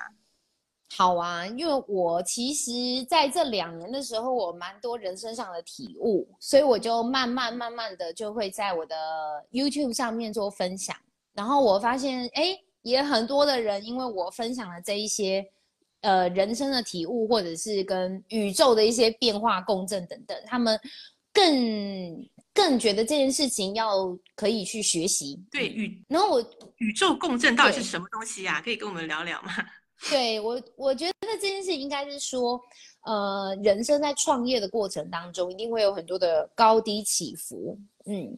[0.95, 2.71] 好啊，因为我其实
[3.11, 8.95] 在这两年的时候，我蛮多人生上的体悟，所以我就慢慢慢慢的就会在我的
[9.51, 10.97] YouTube 上面做分享。
[11.35, 15.51] 然后我发现，哎，也很多的人因为我分享了这一些
[16.01, 20.79] 呃人生的体悟，或者是跟宇宙的一些变化共振等等，他们
[21.33, 22.29] 更。
[22.57, 26.43] 更觉得这件事情要可以去学习，对宇，然后我
[26.79, 28.63] 宇宙共振到底是什么东西呀？
[28.63, 29.53] 可以跟我们聊聊吗？
[30.09, 32.59] 对我，我觉得这件事应该是说，
[33.05, 38.35] 呃，人生在创业的过程当中，一定会有很多的高低起伏，嗯，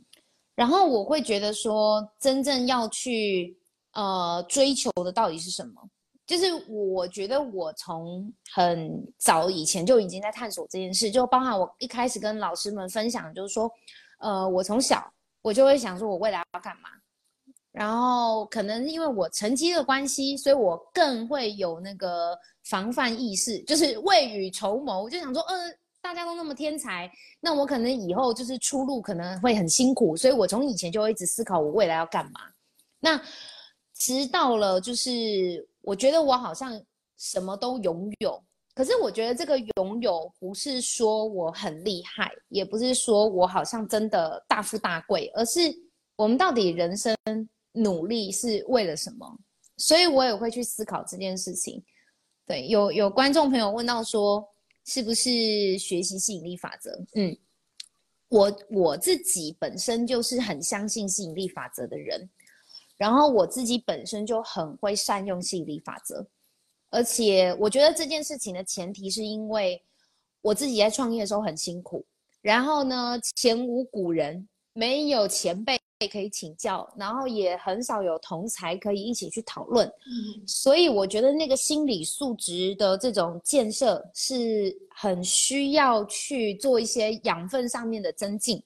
[0.57, 3.57] 然后我会觉得说，真正要去
[3.93, 5.89] 呃追求的到底是什么？
[6.29, 13.69] 就是我觉得我从很早以前就已经在探索这件事，就包含我一开始跟老师们分享，就是说。
[14.21, 15.09] 呃，我从小
[15.43, 16.89] 我就会想说，我未来要干嘛？
[17.71, 25.09] 然后可能因为我成绩的关系，所以我更会有那个防范意识，就是未雨绸缪。
[25.09, 32.41] 就想说，呃，大家都那么天才，那我可能以后就是出路可能会很辛苦，所以我从以前就会一直思考我未来要干嘛。
[32.99, 33.23] 那
[33.95, 36.79] 直到了，就是我觉得我好像
[37.17, 38.39] 什么都拥有。
[38.75, 45.61] 可是我觉得这个拥有不是说我很厉害，也不是说我好像真的大富大贵，而是
[46.15, 47.17] 我们到底人生
[47.73, 49.27] 努力是为了什么？
[49.79, 51.83] 所以我也会去思考这件事情。
[52.47, 54.47] 对，有有观众朋友问到说，
[54.85, 56.91] 是不是学习吸引力法则？
[57.15, 57.35] 嗯，
[58.29, 62.29] 我我自己本身就是很相信吸引力法则的人，
[62.99, 66.27] 然后我自己本身就很会善用吸引力法则。
[66.91, 69.83] 而且我觉得这件事情的前提是因为
[70.43, 72.05] 我自己在创业的时候很辛苦，
[72.41, 75.79] 然后呢，前无古人，没有前辈
[76.11, 79.93] 可以请教，然后也很少有同才可以一起去讨论，
[80.47, 88.63] 所以我觉得那个心理素质的这种建设是很需要去做一些养分上面的增进。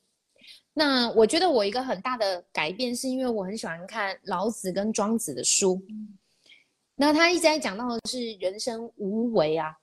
[0.75, 5.81] 那我觉得我一个很大的改变是因为我很喜欢看老子跟庄子的书。
[6.95, 9.75] 那他一直在讲到的是人生无为啊，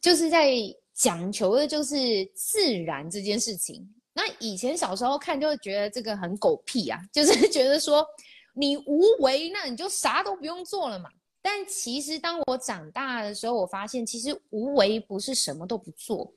[0.00, 0.54] 就是在
[0.94, 3.86] 讲求的就是自然这件事情。
[4.12, 8.06] 那以前小时候看就会觉得这个很狗屁啊，就是觉得说
[8.54, 11.08] 你无为，那你就啥都不用做了嘛。
[11.42, 16.30] 但其实当我长大的时候，我发现其实无为不是什么都不做，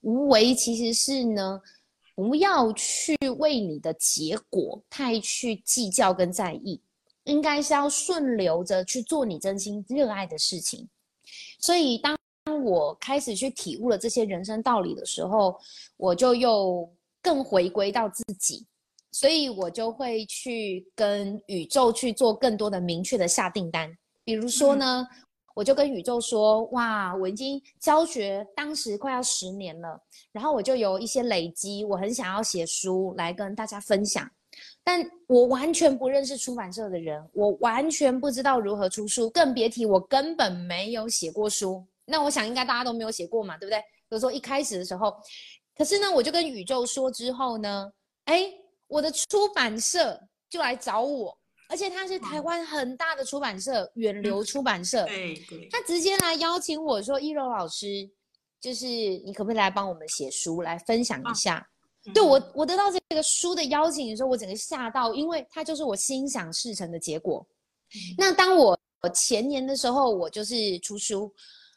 [0.00, 1.60] 无为其实是呢，
[2.18, 6.80] 不要去为你的结果太去计较跟在意。
[7.24, 10.88] 应该是要顺流着去做你真心热爱的事情，
[11.60, 12.16] 所以当
[12.64, 15.54] 我开始去体悟了这些人生道理的时候，
[15.98, 18.64] 我就又更回归到自己，
[19.12, 23.94] 所以我就会去跟宇宙去做更多的明确的下订单。
[24.24, 25.06] 比如说呢，
[25.58, 34.30] 我就跟宇宙说：“哇，我已经教学当时快要十年了，然后我就有一些累积，我很想要写书来跟大家分享。”
[34.84, 41.84] 但我完全不认识出版社的人，我完全不知道如何出书，更别提我根本没有写过书。
[42.04, 43.80] 那我想应该大家都没有写过嘛，对不对？
[43.80, 45.12] 比如说一开始的时候，
[45.76, 47.90] 可是呢，我就跟宇宙说之后呢，
[48.26, 48.44] 哎，
[48.86, 51.36] 我的出版社就来找我，
[51.68, 58.08] 而且他是台湾很大的出版社，远流出版社，对对，他直接来邀请我说：“一柔老师，
[58.60, 61.64] 就是你可不可以来帮我们写书，来分享一下？”
[62.14, 67.46] 对我，我得到这个书的邀请的时候，我整个吓到，因为它就是我心想事成的结果。
[68.16, 68.78] 那当我
[69.14, 71.30] 前年的时候，我就是出书。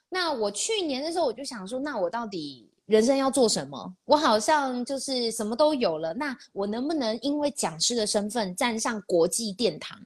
[0.07, 3.95] 那我去年的时候，我就想说，那我到底人生要做什么？
[4.03, 9.97] 我好像就是什么都有了，那我能不能因为讲师的身份站上国际殿堂，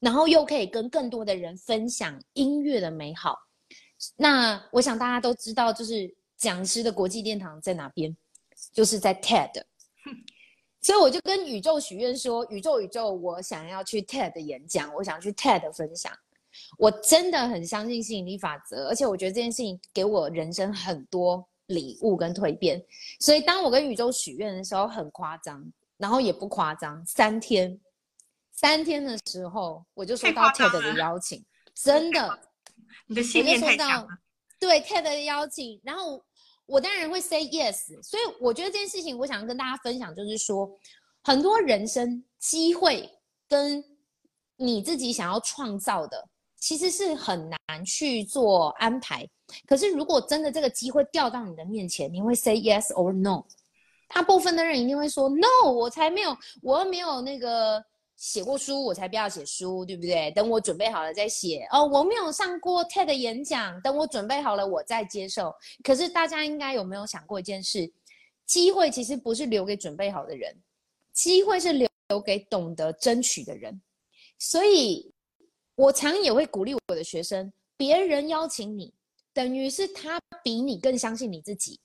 [0.00, 3.38] 然后又可以跟更多的人分享音乐的美好？
[4.16, 8.14] 那我想大家都知道，就是讲师的国际殿堂在哪边？
[8.72, 9.62] 就是在 TED，
[10.82, 16.12] 所以我就跟宇宙许愿说：“宇宙，宇宙，我想要去 TED 演讲，我想去 TED 分享。
[16.78, 22.84] 我真的很相信吸引力法则，而且我觉得这件事情给我人生很多礼物跟蜕变。
[23.20, 25.64] 所以当我跟宇宙许愿的时候，很夸张，
[25.96, 27.80] 然后也不夸张，三天，
[28.52, 32.38] 三天的时候我就收到 TED 的邀请，真的，
[33.06, 34.08] 你的信念太强了。
[34.58, 36.22] 对 TED 的邀请，然后。
[36.68, 40.68] 我当然会 say yes，所以我觉得这件事情，我想跟大家分享，就是说，
[41.22, 43.08] 很多人生机会
[43.48, 43.80] 跟
[44.56, 49.24] 你自己想要创造的，其实是很难去做安排。
[49.66, 53.44] 可是如果真的这个机会掉到你的面前，你会 say yes or no？
[54.08, 57.84] 大部分的人一定会说 no，我才没有，我又没有那个。
[58.16, 60.30] 写过书，我才不要写书，对不对？
[60.30, 61.68] 等我准备好了再写。
[61.70, 65.54] 哦，我没有上过 TED 演讲，等我准备好了我再接受。
[65.84, 67.92] 可是大家应该有没有想过一件事？
[68.46, 70.56] 机会其实不是留给准备好的人，
[71.12, 73.78] 机会是留留给懂得争取的人。
[74.38, 75.12] 所以，
[75.74, 78.94] 我常也会鼓励我的学生：别人邀请你，
[79.36, 81.78] 等于是他比你更相信你自己。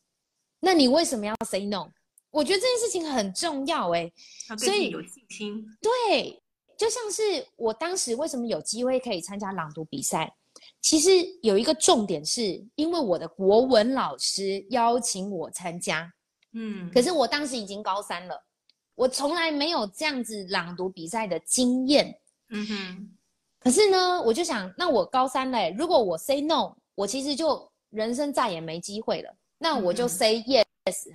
[0.61, 1.89] 那你为什么要 say no？
[2.29, 4.09] 我觉得这件事情很重要哎，
[4.57, 5.65] 所以有信心。
[5.81, 6.41] 对，
[6.77, 10.33] 就像是我当时为什么有机会可以参加朗读比赛，
[10.79, 11.09] 其实
[11.41, 16.09] 有一个重点是因为我的国文老师邀请我参加，
[16.53, 18.41] 嗯，可是我当时已经高三了，
[18.95, 23.17] 我从来没有这样子朗读比赛的经验，嗯哼。
[23.59, 30.63] 可是呢，我就想，那我高三嘞，如果我 say no，我其实就人生再也没机会了，那我就 say yes。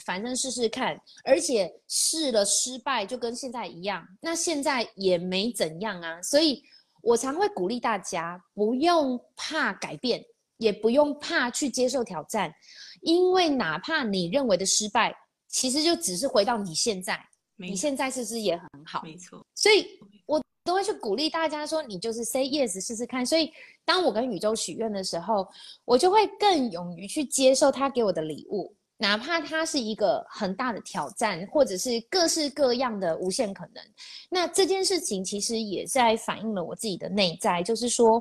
[0.04, 6.22] 反正试试看，而且试了失败就跟现在一样，那现在也没怎样啊。
[6.22, 6.62] 所以
[7.02, 10.24] 我常会鼓励大家，不用怕改变，
[10.58, 12.52] 也不用怕去接受挑战，
[13.00, 15.14] 因为哪怕你认为的失败，
[15.48, 17.20] 其实就只是回到你现在，
[17.56, 19.02] 你现在是不是也很好？
[19.02, 19.44] 没错。
[19.54, 19.86] 所以
[20.26, 23.24] 我都会去鼓励大家说，你就是 say yes 试试看。
[23.24, 23.50] 所以，
[23.84, 25.46] 当我跟宇宙许愿的时候，
[25.86, 33.82] 我就会更勇于去接受他给我的礼物，哪怕它是一个很大的挑战，或者是各式各样的无限可能。
[34.28, 38.20] 那这件事情其实也在反映了我自己的内在，就是说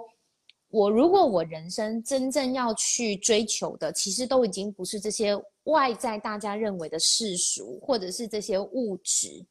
[0.70, 9.46] 我如果我人生真正要去追求的，其实都已经不是这些外在大家认为的世俗，或者是这些物质，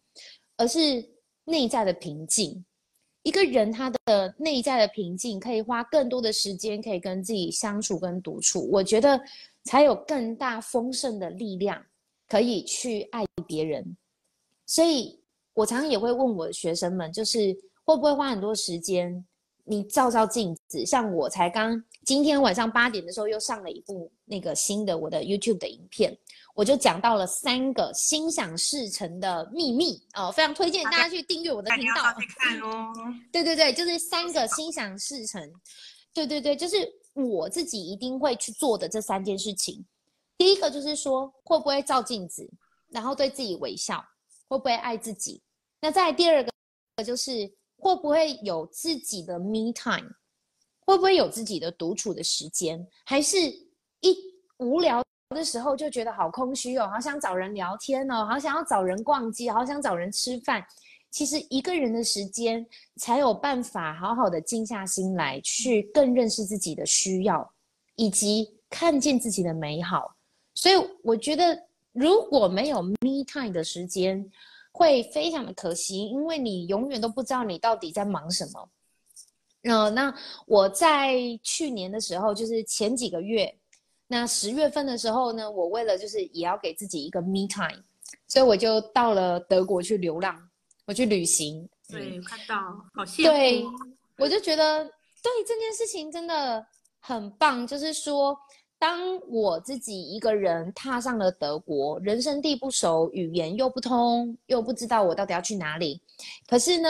[0.56, 1.04] 而是
[1.44, 2.64] 内在的平静。
[3.24, 9.18] 一个人他的内在的平静，可以花更多的时间，可以跟自己相处跟独处，我觉得
[9.64, 11.82] 才有更大丰盛的力量，
[12.28, 13.96] 可以去爱别人。
[14.66, 15.18] 所以
[15.54, 19.24] 我常常也会问我的学生们，就是会不会花很多时间，
[19.64, 26.14] 你照照镜子，像我才刚今天晚上八点的时候又上了一部那个新的我的 YouTube 的影片。
[26.54, 32.02] 我就讲到了三个心想事成的秘密哦，非常推荐大家去订阅我的频道。
[32.38, 32.92] 看哦。
[33.32, 35.52] 对对对，就是三个心想事成。
[36.12, 36.76] 对对对，就是
[37.12, 39.84] 我自己一定会去做的这三件事情。
[40.38, 42.48] 第一个就是说，会不会照镜子，
[42.88, 44.04] 然后对自己微笑，
[44.46, 45.42] 会不会爱自己？
[45.80, 50.08] 那再第二个就是会不会有自己的 me time，
[50.78, 52.86] 会不会有自己的独处的时间？
[53.04, 53.36] 还是
[54.00, 54.16] 一
[54.58, 55.04] 无聊？
[55.34, 60.64] 的时候就觉得好空虚哦，好想找人聊天哦，好想要找人逛街，好想找人吃饭。
[61.10, 62.66] 其实一个人的时间
[62.96, 67.52] 才有办法好好的静下心来，去更认识自己的需要，
[67.96, 70.16] 以及看见自己的美好。
[70.54, 74.28] 所以我觉得，如果没有 me time 的时间，
[74.72, 78.68] 会非常的可惜，因为你永远都不知道你到底在忙什么。
[79.62, 80.12] 嗯，那
[80.46, 83.56] 我在去年的时候，就是前几个月。
[84.14, 87.82] 那十月份的时候呢，我为了就是也要给自己一个 me time，
[88.28, 90.40] 所以我就到了德国去流浪，
[90.84, 91.68] 我去旅行。
[91.88, 92.54] 对，看到
[92.94, 93.24] 好羡慕。
[93.24, 93.64] 对，
[94.18, 96.64] 我就觉得对这件事情真的
[97.00, 97.66] 很棒。
[97.66, 98.38] 就是说，
[98.78, 106.00] 当我自己一个人踏上了德国，人生地不熟，语言又不通，又不知道我到底要去哪里。
[106.46, 106.88] 可是呢，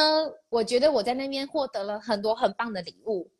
[0.51, 3.31] 我觉得我在那边获得了很多很棒的礼物，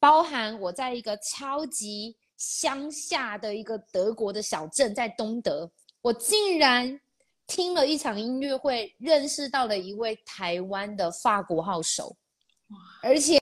[0.00, 2.16] 包含我在一个超级。
[2.38, 5.70] 乡下的一个德国的小镇，在东德，
[6.00, 6.98] 我竟然
[7.46, 12.16] 听了一场音乐会，认识到了一位台湾的法国号手，
[13.02, 13.40] 而且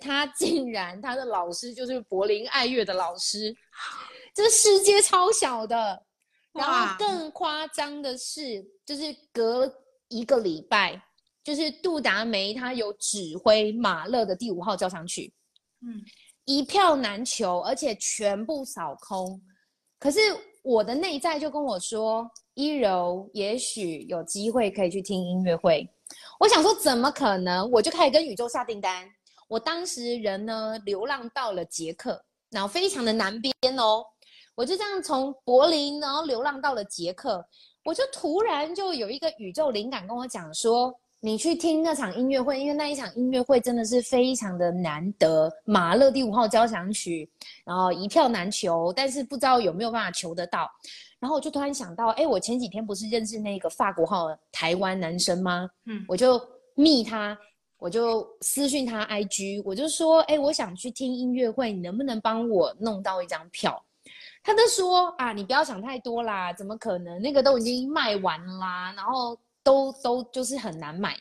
[0.00, 3.54] 他竟然他的老师就是柏林爱乐的老师，
[4.32, 6.04] 这世界超小的。
[6.52, 11.00] 然后更夸张的是，就是隔一个礼拜，
[11.44, 15.32] 就是杜达梅他有指挥马勒的第五号交响曲，
[15.82, 16.02] 嗯。
[16.48, 19.38] 一票难求，而且全部扫空。
[19.98, 20.18] 可是
[20.62, 25.86] 我的内在就跟我说：“一柔，也许有机会可以去听音乐会。”
[26.40, 27.70] 我想说，怎么可能？
[27.70, 29.06] 我就开始跟宇宙下订单。
[29.46, 32.18] 我当时人呢，流浪到了捷克，
[32.48, 34.02] 然后非常的南边哦。
[34.54, 37.46] 我就这样从柏林，然后流浪到了捷克。
[37.84, 40.98] 我就突然就有一个宇宙灵感跟我讲说。
[41.20, 47.28] 你去听那场音乐会，因为那一场音乐会真的是非常的难得，马勒第五号交响曲，
[47.64, 50.70] 然后一票难求，但是不知道有没有办法求得到。
[51.18, 55.68] 然后我就突然想到，哎，我前几天不是认识那个法国号台湾男生吗？
[55.86, 56.40] 嗯，我就
[56.76, 57.36] 密他，
[57.78, 63.84] 我就私讯他 IG，我就说，哎，我想去听音乐会，你能不能帮我弄到一张票？
[64.44, 67.20] 他就说，啊，你不要想太多啦，怎么可能？
[67.20, 69.36] 那个都已经卖完啦，然后。
[69.68, 71.14] 都都就是很难买，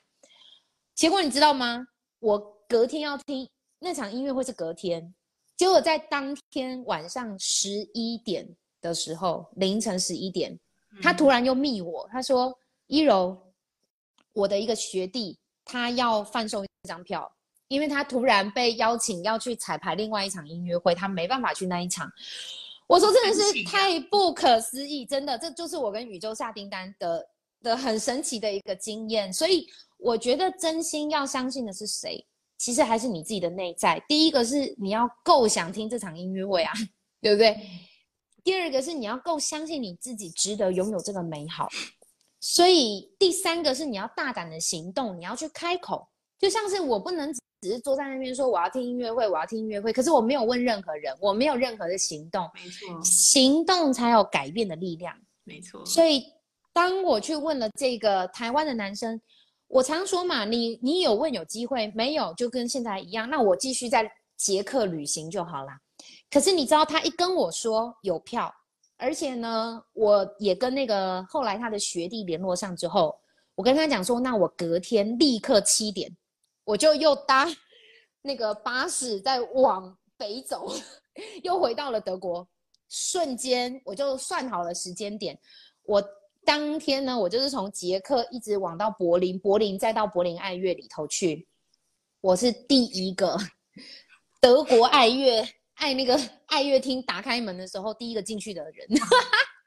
[0.95, 1.85] 结果你知道吗？
[2.19, 2.39] 我
[2.69, 3.45] 隔天要听
[3.77, 5.13] 那场音乐会是隔天，
[5.57, 8.47] 结果在当天晚上十一点
[8.79, 10.57] 的时候，凌晨十一点，
[11.01, 13.37] 他突然又密我，他说：“一柔，
[14.31, 17.29] 我的一个学弟，他要贩售一张票，
[17.67, 22.09] 因为他突然被邀请要去彩排另外一场音乐会，他没办法去那一场。”
[22.87, 27.27] 我说：“真的是太不可思议，真的，这就是我跟宇宙下订单的。”
[27.63, 32.25] 的很神奇的一个经验，所以我觉得真心要相信的是谁，
[32.57, 34.01] 其实还是你自己的内在。
[34.07, 36.71] 第一个是你要够想听这场音乐会啊，
[37.21, 37.57] 对不对？
[38.43, 41.67] 第二个是你要够相信你自己值得拥有这个美好。
[42.39, 46.07] 所以第三个是你要大胆的行动，你要去开口。
[46.39, 52.47] 就像是我不能只是坐在那边说我要听音乐会，我要听音乐会，可是我没有问任何人，我没有任何的行动。
[52.53, 55.13] 没错，行动才有改变的力量。
[55.43, 56.23] 没错，所以。
[56.77, 59.19] 当我去问了这个台湾的男生，
[59.67, 65.75] 我常说嘛，你你有问有机会，没有就跟现在一样，那我继续在捷克旅行就好啦。
[66.29, 68.53] 可是你知道，他一跟我说有票，
[68.95, 73.19] 而且呢，我也跟那个后来他的学弟联络上之后，
[73.55, 76.15] 我跟他讲说，那我隔天立刻七点，
[76.63, 77.47] 我就又搭
[78.21, 80.71] 那个巴士再往北走，
[81.41, 82.47] 又回到了德国。
[82.87, 85.37] 瞬间我就算好了时间点，
[85.81, 86.01] 我
[86.47, 91.45] 当天呢，我就是从捷克一直往到柏林，柏林再到柏林爱乐里头去。
[92.21, 93.37] 我是第一个
[94.39, 98.87] 德国爱乐爱那个爱乐厅打开门的时候第一个进去的人，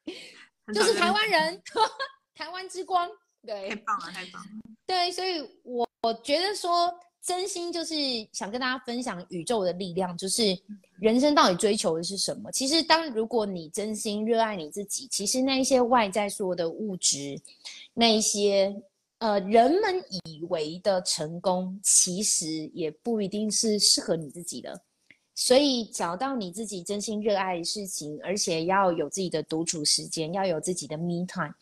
[0.72, 1.62] 就是台湾人，
[2.35, 3.07] 台湾之光。
[3.47, 4.49] 对，太棒了，太棒了。
[4.87, 6.91] 对，所以我我觉得说。
[7.23, 7.95] 真心就是
[8.33, 10.59] 想跟大家分享宇宙的力量，就是
[10.99, 12.51] 人生到底追求的是什么？
[12.51, 17.39] 其实，当如果你真心热爱你自己，其实那一些外在说的物质，
[17.93, 18.75] 那一些
[19.18, 24.81] 呃人们以为的成功，其实也不一定是适合你自己的。
[25.35, 31.53] 所以，找到你自己真心热爱的事情，而且要有自己的独处时间，要有自己的 me time，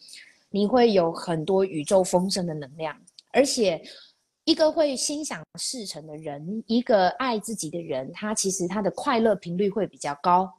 [0.51, 2.97] 你会有很多宇宙丰盛的能量，
[3.33, 3.83] 而且。
[4.49, 10.51] 一个会心想事成的人，一个爱自己的人，他其实他的快乐频率会比较高，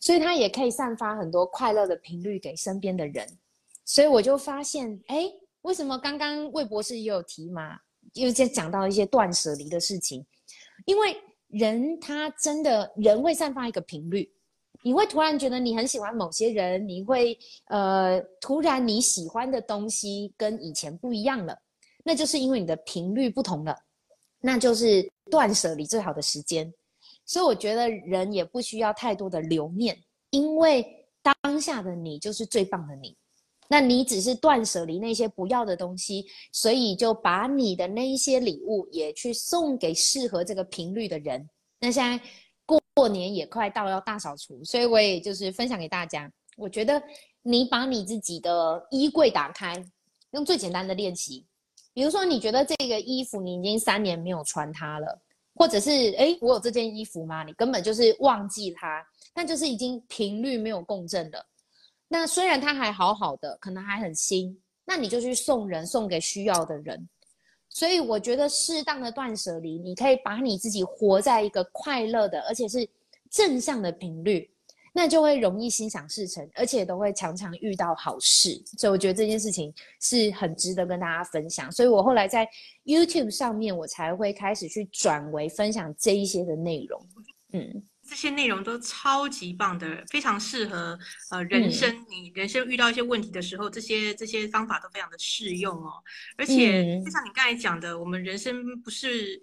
[0.00, 3.24] 所以他也可以散发很多快乐的频率给身边的人。
[3.84, 5.30] 所以我就发现，哎，
[5.62, 7.78] 为什么刚刚魏博士也有提嘛，
[8.14, 10.26] 又在讲到一些断舍离的事情？
[10.84, 11.16] 因为
[11.46, 14.28] 人他真的人会散发一个频率，
[14.82, 21.56] 你会突然觉得你很喜欢某些人，你会呃，突然你喜欢的东西跟以前不一样了。
[22.04, 23.76] 那就是因为你的频率不同了，
[24.40, 26.72] 那就是断舍离最好的时间。
[27.24, 29.96] 所以我觉得人也不需要太多的留念，
[30.30, 30.84] 因为
[31.22, 33.16] 当下的你就是最棒的你。
[33.68, 41.48] 那你只是断舍离那些不要的东西，所以就把你的那一些礼物也去送给适合这个频率的人。
[41.78, 42.20] 那现在
[42.66, 46.28] 过年也快到要大扫除，所以我也就是分享给大家。
[46.56, 47.00] 我觉得
[47.42, 49.80] 你把你自己的衣柜打开，
[50.32, 51.46] 用最简单的练习。
[51.92, 55.20] 比如说，你觉得这个衣服你已经三年没有穿它了，
[55.54, 57.42] 或者是哎，我有这件衣服吗？
[57.42, 61.44] 你根本就是忘记它，但就是已经频率没有共振了。
[62.08, 67.08] 那虽然它还好好的，可能还很新，那你就去送人，送给需要的人。
[67.68, 72.88] 所以我觉得适当的断舍离，你可以把你自己活在一个快乐的，而且是
[73.30, 74.50] 正向的频率。
[74.92, 81.70] 那就会容易心想事成，而且都会常常遇到好事，所以我觉得这件事情是很值得跟大家分享。
[81.70, 82.48] 所以我后来在
[82.84, 87.00] YouTube 上面，我才会开始去转为分享这一些的内容。
[87.52, 90.98] 嗯，这些内容都超级棒的，非常适合
[91.30, 92.04] 呃人生。
[92.08, 95.92] 你人生遇到一些问题的时候，这些这些方法都非常的适用哦。
[96.36, 99.40] 而且就像你刚才讲的，我们人生不是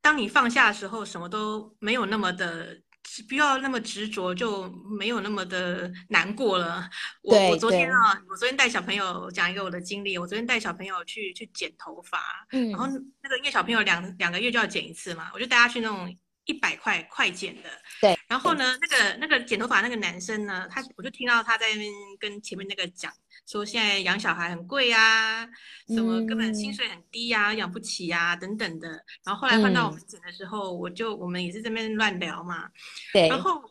[0.00, 2.80] 当你放下的时候，什么都没有那么的。
[3.28, 6.88] 不要那么执着，就没有那么的难过了。
[7.22, 10.18] 我我昨天啊，我昨天带小朋友讲一个我的经历。
[10.18, 12.20] 我昨天带小朋友去去剪头发，
[12.52, 12.86] 嗯，然后
[13.22, 17.70] 那个因为小朋友两两个月就要剪一次嘛，我就带他去那种一百块快剪的。
[18.00, 23.12] 对，然后呢，那个那个剪头发那个男生呢，他我就听到他在那边跟前面那个讲。
[23.46, 25.48] 说现在养小孩很贵呀，
[25.88, 28.88] 什么根本薪水很低呀，养不起呀，等等的。
[29.24, 32.68] 然后后来换到我们诊的时候，我就我们也是这边乱聊嘛，
[33.12, 33.28] 对。
[33.28, 33.62] 然后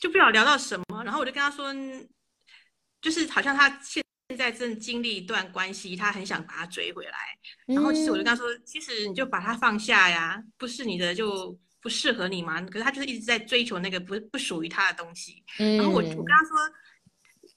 [0.00, 1.72] 就不知道聊到什么，然后我就跟他说，
[3.00, 7.12] 就是好像他现现在正经历一段关系，他很想把他追回来。
[7.66, 12.60] 然后其实我就跟他说，其实你就把他放下呀，不是你的就不适合你嘛。
[12.62, 15.44] 可是他就是一直在追求那个不不属于他的东西。
[15.56, 16.74] 然后我我跟他说。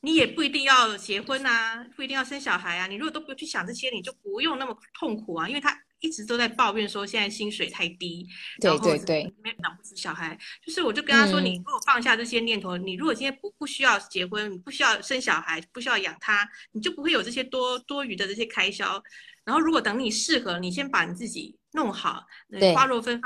[0.06, 2.86] 你也不一定要结婚啊，不一定要生小孩啊。
[2.86, 5.50] 你如果都不去想这些，你就不用那么痛苦啊。
[5.50, 8.28] 因为他一直都在抱怨说现在薪水太低，
[8.62, 10.38] 对对对，没养不起小孩。
[10.64, 19.02] 就是我就跟他说，你如果放下这些念头，你如果今天不不需要结婚，你不需要生小孩，不需要养他，你就不会有这些多多余的这些开销。
[19.44, 22.28] 然后如果等你适合，你先把你自己弄好，
[22.76, 23.20] 花若芬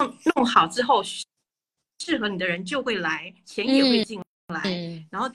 [0.00, 4.18] 弄弄好之后，适合你的人就会来，钱也会进。
[4.18, 4.24] 来，
[5.10, 5.30] 然后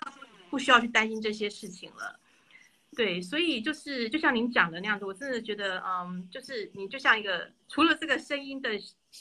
[0.49, 2.19] 不需要去担心这些事情了。
[2.95, 8.69] 对，所以就是就像您讲的那样子，我真的觉得，嗯，就是你就像一个除了这个声音的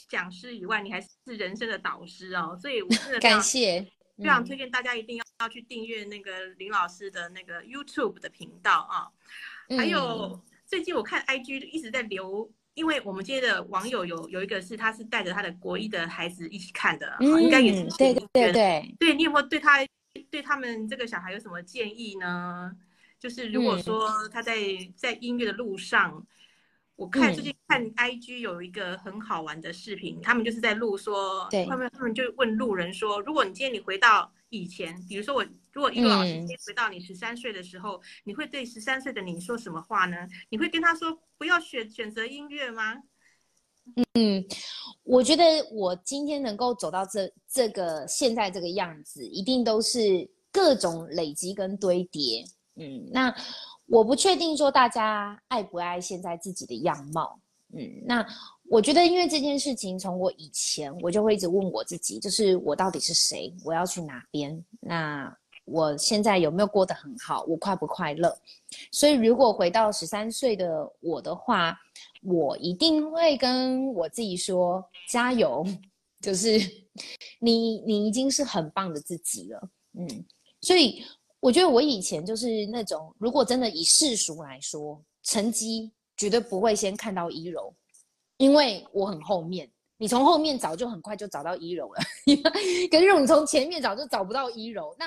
[0.07, 2.57] 讲师以外，你还是人生的导师哦。
[2.61, 3.85] 所以我真的感谢，
[4.17, 9.11] 非常推荐大家一定要要去订阅那个林老师的那个 YouTube 的频道啊。
[9.77, 19.83] 还有最近我看 IG 一直在留，因为我们今天的网友有有一个是他是带着他的国一的孩子一起看的，应该也是对对对对，对你有没有对他？
[20.31, 22.71] 对他们这个小孩有什么建议呢？
[23.19, 24.55] 就是如果说他在
[24.95, 26.25] 在音乐的路上，
[26.95, 35.43] 我看最近看 IG 有一个很好玩的视频，他们就是在录说，他们他们就问路人说，如果你今天你回到以前，比如说我
[35.73, 40.15] 如果一个老师接回到你十三岁的时候，你会对十三岁的你说什么话呢？
[40.49, 42.95] 你会跟他说不要选选择音乐吗？
[44.13, 44.43] 嗯，
[45.03, 52.43] 我觉得我今天能够走到这这个现在这个样子，一定都是各种累积跟堆叠。
[52.75, 53.35] 嗯，那
[53.85, 57.39] 我不确定说大家爱不爱现在自己的样貌。
[57.73, 58.25] 嗯，那
[58.69, 63.53] 我觉得因为这件事情，从我以前我就会一直问我自己，就是我到底是谁？
[63.63, 64.63] 我要去哪边？
[64.79, 65.35] 那
[65.65, 67.43] 我现在有没有过得很好？
[67.47, 68.37] 我快不快乐？
[68.91, 71.77] 所以如果回到十三岁的我的话。
[72.27, 75.63] 我一定会跟我自己说加油，
[76.19, 76.59] 就是
[77.39, 80.25] 你你已经是很棒的自己了，嗯，
[80.59, 81.03] 所以
[81.39, 87.71] 我觉得我以前就是那种，如果真的以世俗来说，成绩绝对不会先看到一柔，
[88.37, 92.01] 因为我很后面，你从后面找就很快就找到一柔了，
[92.91, 94.95] 可是你从前面找就找不到一柔。
[94.99, 95.05] 那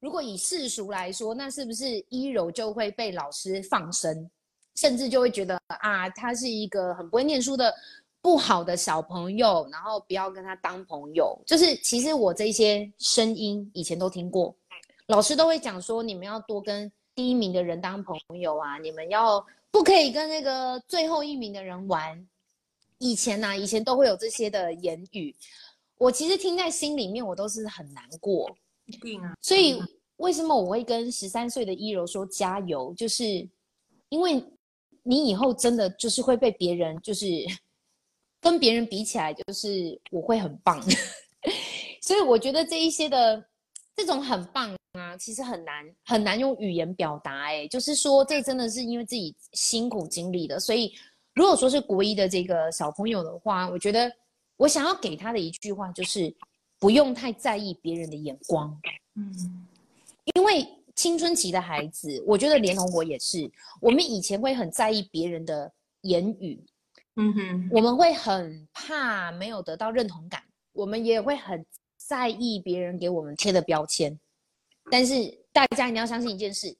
[0.00, 4.30] 如果以世俗来说，那是不是一柔就会被老师放生？
[4.76, 7.74] 甚至就会觉得啊，他是一个很不会念书的
[8.22, 11.36] 不好的小朋友，然后不要跟他当朋友。
[11.44, 14.54] 就是其实我这些声音以前都听过，
[15.08, 22.24] 老师都会讲说，你们要多跟第一名的人当朋友啊，你们要不可以跟那个最后一名的人玩。
[22.98, 25.34] 以前呢，以前都会有这些的言语，
[25.96, 28.50] 我其实听在心里面，我都是很难过。
[28.86, 29.34] 一定啊。
[29.42, 29.82] 所以
[30.16, 32.94] 为什么我会跟十三岁的一柔说加油？
[32.94, 33.24] 就是
[34.08, 34.44] 因为。
[35.04, 37.24] 你以后真的就是会被别人，就是
[38.42, 40.78] 跟别人比起来，就是我会很棒，
[42.02, 43.42] 所以我觉得这一些的
[43.96, 47.44] 这种很棒啊，其实很难很难用语言表达。
[47.44, 50.60] 哎，就是说这真的是因为自己辛苦经历的。
[50.60, 50.92] 所以
[51.38, 54.12] 如果说是国一的这个小朋友的话，我觉得
[54.56, 56.34] 我想要给他的一句话就是
[56.80, 58.76] 不用太在意别人的眼光，
[59.14, 59.66] 嗯，
[60.34, 60.66] 因为。
[60.98, 63.48] 青春期的孩子，我觉得连同我也是。
[63.80, 66.60] 我们以前会很在意别人的言语，
[67.14, 71.64] 嗯哼，我们会很怕没有得到认同感，我们也会很
[71.96, 74.18] 在意别人给我们贴的标签。
[74.90, 76.76] 但是大家一定要相信一件事，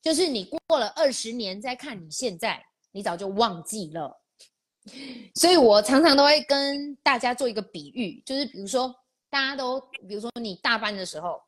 [0.00, 4.20] 就是你过了二十年再看你现在，你早就忘记了。
[5.34, 8.94] 所以我常常都会跟大家做一个比喻，就是比如说
[9.28, 11.42] 大家都，比如说你大班的时候。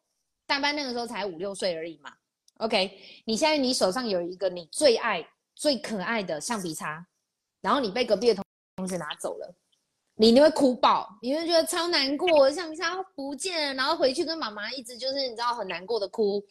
[0.45, 2.13] 大班那个时候才五六岁而已嘛
[2.59, 7.07] ，OK，你现在你手上有一个你最爱、最可爱的橡皮擦，
[7.63, 8.45] 然后你被隔壁的同
[8.77, 9.55] 同学拿走了，
[10.17, 16.45] 你你会哭爆，你会觉得超难过，橡皮擦不见了，然后回去跟妈妈一直就是你知道很难过的哭，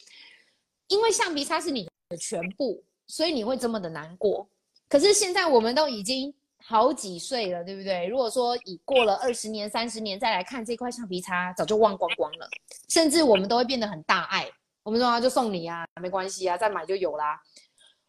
[0.88, 4.48] 因为橡皮擦是你的全部，所以你会这么的难过。
[4.92, 6.34] 可是现在我们都已经。
[6.64, 8.06] 好几岁了，对不对？
[8.06, 12.48] 如果说已过了二十年、三十年再来看这块橡皮擦，早就忘光光了。
[12.88, 14.48] 甚至我们都会变得很大爱，
[14.84, 17.36] 我们说啊，就送你啊，没关系啊，再买就有啦。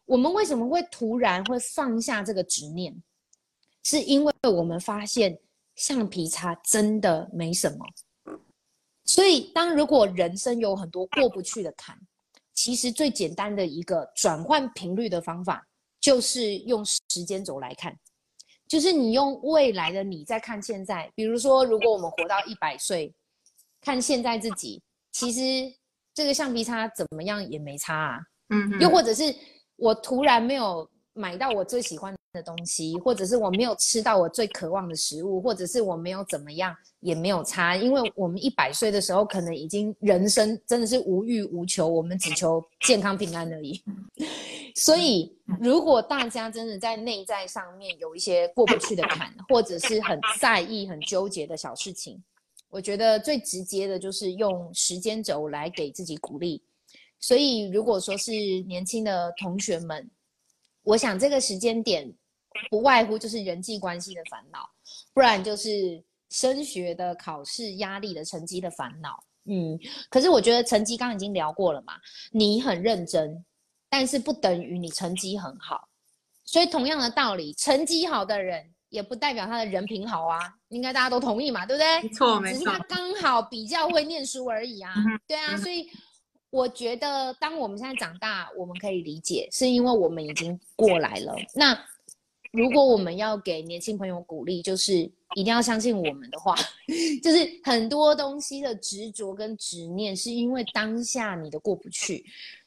[0.04, 2.94] 我们为什么会突然会放下这个执念？
[3.82, 5.36] 是因为我们发现
[5.74, 7.84] 橡皮擦真的没什么。
[9.04, 11.98] 所以，当如果人生有很多过不去的坎，
[12.54, 15.66] 其实最简单的一个转换频率的方法，
[16.04, 17.98] 就是用时间轴来看。
[18.68, 23.14] 就是你用未来的你在看现在，比如说，如果我们活到一百岁，
[23.80, 24.82] 看现在自己，
[25.12, 25.74] 其实
[26.12, 28.20] 这个橡皮擦怎么样也没差啊。
[28.50, 29.34] 嗯，又或者是
[29.76, 43.80] 我突然没有买到我最喜欢的东西，或者是我没有吃到我最渴望的食物，或者是我没有怎么样也没有差，因为我们一百岁的时候可能已经人生真的是无欲无求，我们只求健康平安而已。
[44.74, 52.20] 所以，如果大家真的在内在上面有一些过不去的坎，或者是很在意、很纠结的小事情，
[52.68, 56.60] 我觉得最直接的就是用时间轴来给自己鼓励。
[57.20, 58.32] 所以，如果说是
[58.66, 60.10] 年轻的同学们，
[60.82, 62.12] 我想这个时间点
[62.70, 64.68] 不外乎就是人际关系的烦恼，
[65.12, 69.22] 不然就是升学的考试压力的成绩的烦恼。
[69.46, 69.78] 嗯，
[70.08, 71.94] 可是我觉得成绩刚刚已经聊过了嘛，
[72.32, 73.44] 你很认真。
[73.90, 75.88] 但是不等于你成绩很好，
[76.44, 82.02] 所以同样的道理，成绩好的人也不代表他的人品好啊，应该大家都同意嘛，对不对？
[82.02, 84.92] 没错，没错，只是他刚好比较会念书而已啊。
[85.28, 85.88] 对啊，所以
[86.50, 91.32] 我觉得，当我们现在长大，我们可以理解，是因为我们已经过来了。
[91.54, 91.78] 那
[92.54, 94.94] 如果我们要给年轻朋友鼓励，就是
[95.34, 96.54] 一定要相信我们的话，
[97.22, 102.24] 就是很多东西的执着跟执念，是因为当下你的过不去。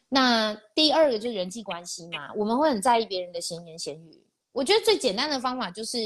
[0.10, 4.22] 那第二个就是人际关系嘛，我们会很在意别人的闲言闲语。
[4.52, 5.98] 我觉得最简单的方法就是，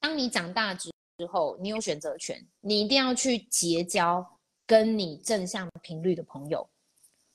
[0.00, 4.24] 当你长大之之后，你有选择权，你一定要去结交
[4.66, 6.66] 跟你正向频率的朋友。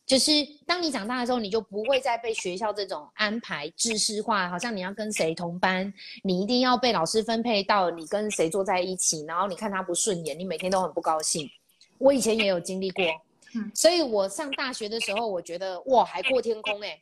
[0.06, 0.32] 就是
[0.68, 5.92] 当你长大的时候，你就不会再被学校这种安排知识化，好像你要跟谁同班，
[6.24, 11.50] 你一定要被老师分配到你跟谁坐在一起，然后你看他不顺眼，你每天都很不高兴。
[12.00, 13.06] 我以前也有经历过，
[13.74, 17.00] 所以我上大学的时候，我觉得哇，海阔天空哎，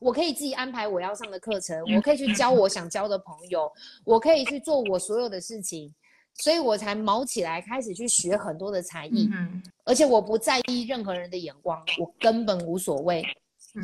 [0.00, 3.70] 我可以自己安排我要上的课程，我可以去交我想交的朋友，
[4.02, 5.94] 我可以去做我所有的事情。
[6.36, 13.24] 所以我才毛起来，开始去学很多的才艺，嗯而且我不在意任何人的眼光，我根本无所谓。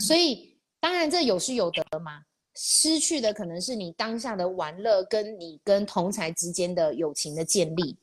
[0.01, 2.23] 所以当然这有失有得嘛，
[2.57, 7.97] 失去的可能是你当下的玩乐，跟你跟同才之间的友情的建立。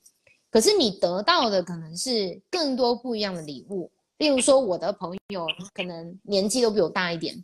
[0.50, 7.44] 可是你得到的可能是更多不一样的礼物，例如说我的朋友可能年纪都比我大一点，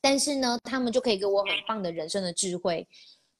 [0.00, 2.86] 但是呢，他们就可以给我很棒的人生的智慧。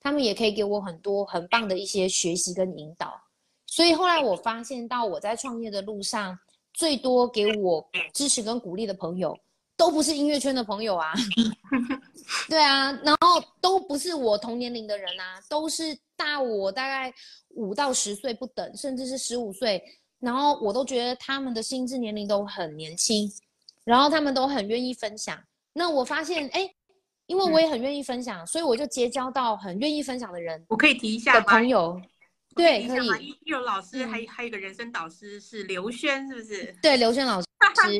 [0.04, 3.18] 他们也可以给我很多很棒的一些学习跟引导，
[3.66, 6.38] 所以后来我发现到我在创业的路上，
[6.74, 9.34] 最多给我支持跟鼓励的朋友，
[9.78, 11.14] 都不是音乐圈的朋友啊，
[12.50, 17.10] 对啊，然后都不是我同年龄的人啊，都是大我大概
[17.54, 19.82] 五到十岁不等，甚至是十五岁，
[20.20, 23.26] 然后我都觉得他们的心智年龄都很年轻，
[23.84, 25.42] 然后他们都很愿意分享，
[25.72, 26.70] 那我发现哎。
[27.26, 30.62] 因为我也很愿意分享，所以我就结交到很愿意分享的人。
[30.68, 31.98] 我可以提一下朋友，
[32.54, 33.28] 对，可以。
[33.28, 36.76] 一有老师，还还有一个人生导师是刘轩，是不是？
[36.82, 37.46] 对，刘轩老师。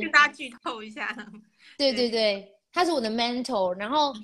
[0.01, 1.09] 跟大家剧透一下。
[1.79, 4.15] 对对对，他是我的 mentor，然后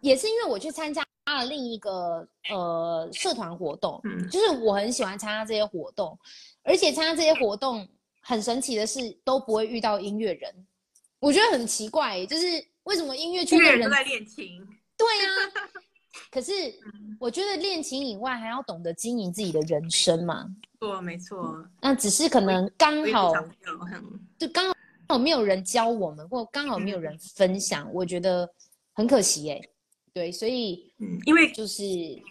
[0.00, 6.18] 也是因为我去参加了另一个呃社团活动，就是我很喜欢参加这些活动，
[6.62, 7.86] 而且参加这些活动
[8.22, 10.66] 很神奇的是都不会遇到音乐人，
[11.18, 12.70] 我觉得很奇怪，就是。
[12.90, 14.60] 为什么音乐圈的人都在练琴？
[14.96, 15.30] 对呀，
[16.28, 16.52] 可是
[17.20, 20.44] 我觉得练琴以外，还要懂得经营自己的人生嘛。
[20.80, 21.64] 错，没错。
[21.80, 23.32] 那只是可能刚好，
[24.36, 24.74] 就刚
[25.08, 28.50] 好没有人教我们，或刚好没有人分享，我觉得
[28.92, 29.60] 很可惜哎。
[30.12, 31.84] 对，所以嗯，因为就是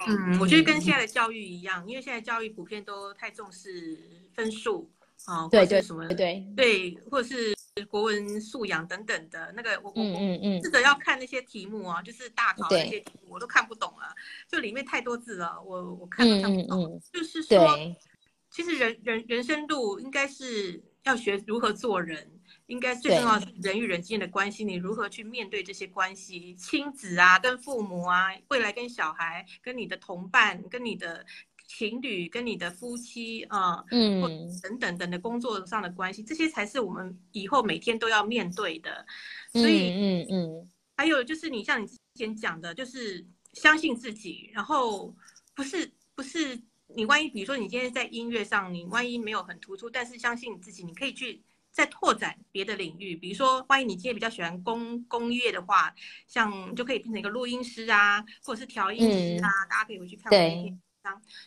[0.10, 3.98] 嗯，我觉得跟现在的教育一样，因为现在教育普遍都太重视
[4.34, 4.92] 分数
[5.24, 7.58] 啊，对对什么对对，或者是。
[7.86, 14.16] 国文素养等等的那个，我我我试着要看那些题目啊，就是大考那些题目，我都看不懂了，
[14.48, 17.02] 就里面太多字了，我我看都看不懂。
[17.12, 17.78] 就是说，
[18.50, 22.32] 其实人人人生路应该是要学如何做人，
[22.68, 31.26] 应该最重要是人与人之间的关系，你如何去面对这些关系，亲子啊，跟父母啊，未来跟小孩，跟你的同伴，跟你的。
[31.70, 34.22] 情侣跟你的夫妻啊，嗯，
[34.64, 39.06] 等等等的工作上的关系，这些才是我们以后每天都要面对的。
[39.54, 45.16] 所以，嗯嗯，还有就是你像你之前讲的，就是相信自己，然后
[45.54, 51.40] 不是不是你万一比如说你今天在音乐上，你万一没有很突出，但是相信你自己，你可以去
[51.72, 53.16] 再拓展别的领域。
[53.16, 55.94] 比如说，万一你今天比较喜欢工工业的话，
[56.28, 60.80] 像就可以变成一个录音师啊，或者是调音师啊，大家可以回去看我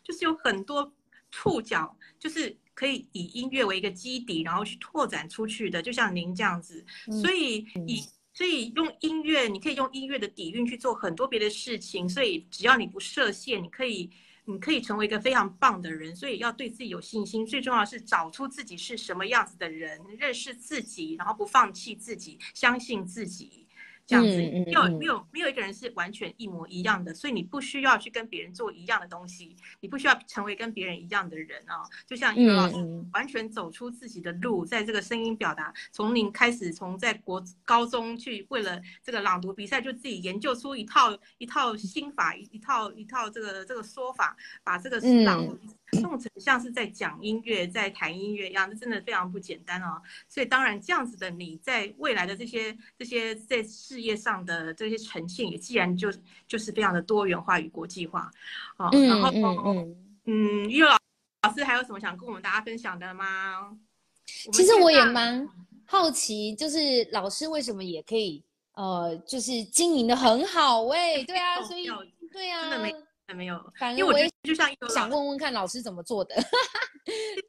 [0.03, 0.93] 就是有很多
[1.31, 6.85] 触角，就是可以以音乐为一个基底，然后去拓展出去的，就像您这样子。
[7.23, 8.03] 所以以
[8.35, 12.09] 所以用音乐，你可以用音乐的底蕴去做很多别的事情。
[12.09, 14.11] 所以只要你不设限，你可以
[14.45, 16.17] 你可以成为一个非常棒的人。
[16.17, 23.67] 所以要对自己有信心，最重要是找出自己是什么样子的人，认识自己，然后不放弃自己，相信自己。
[24.07, 31.83] 这样子，没有没有没有一个人是完全一模一样的，所以你不需要去跟别人做一样的东西，你不需要成为跟别人一样的人啊。
[32.07, 32.77] 就像一个老师，
[33.13, 45.59] 完全走出自己的路，在这个声音表达，从零开始，从在国高中去为了这个朗读比赛，就自己研究出一套一套心法，一套一套这个这个说法，把这个朗读。
[46.01, 50.01] 弄成像是在讲音乐、在弹音乐一样，这真的非常不简单哦。
[50.27, 56.11] 所以当然，这样子的你在未来的这些、这些在事业上的这些呈现，也既然就
[56.47, 58.31] 就是非常的多元化与国际化。
[58.79, 60.97] 哦，然后嗯嗯，玉老
[61.43, 63.77] 老师还有什么想跟我们大家分享的吗？
[64.25, 65.47] 其实我也蛮
[65.85, 68.43] 好奇，就是老师为什么也可以
[68.75, 71.23] 呃，就是经营的很好哎？
[71.25, 71.87] 对啊， 所以
[72.33, 72.95] 对啊，真的没。
[73.33, 76.35] 没有，反正我觉得就像想问问看老师怎么做的，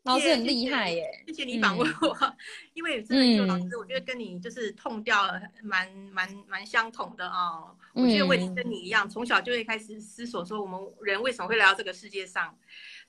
[0.04, 1.06] 老师很厉害耶。
[1.28, 2.36] 谢谢你访问我，
[2.74, 7.64] 因为真的一个老师，我觉得跟你就是痛掉了蛮蛮蛮相同的啊。
[7.94, 12.56] 我觉得我也跟你一样，从小就会开始思索说，我们人为什么会来到这个世界上。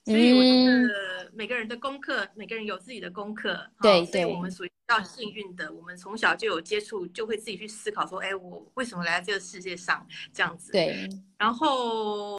[0.03, 3.59] 所以我觉得每个人的功课，每个人有自己的功课。
[3.81, 10.71] 对，所以我们属于较幸运的，我们从小就有接触，就会自己去思考说，哎，我为什么来到这个世界上这样子？
[10.71, 11.09] 对。
[11.37, 12.37] 然后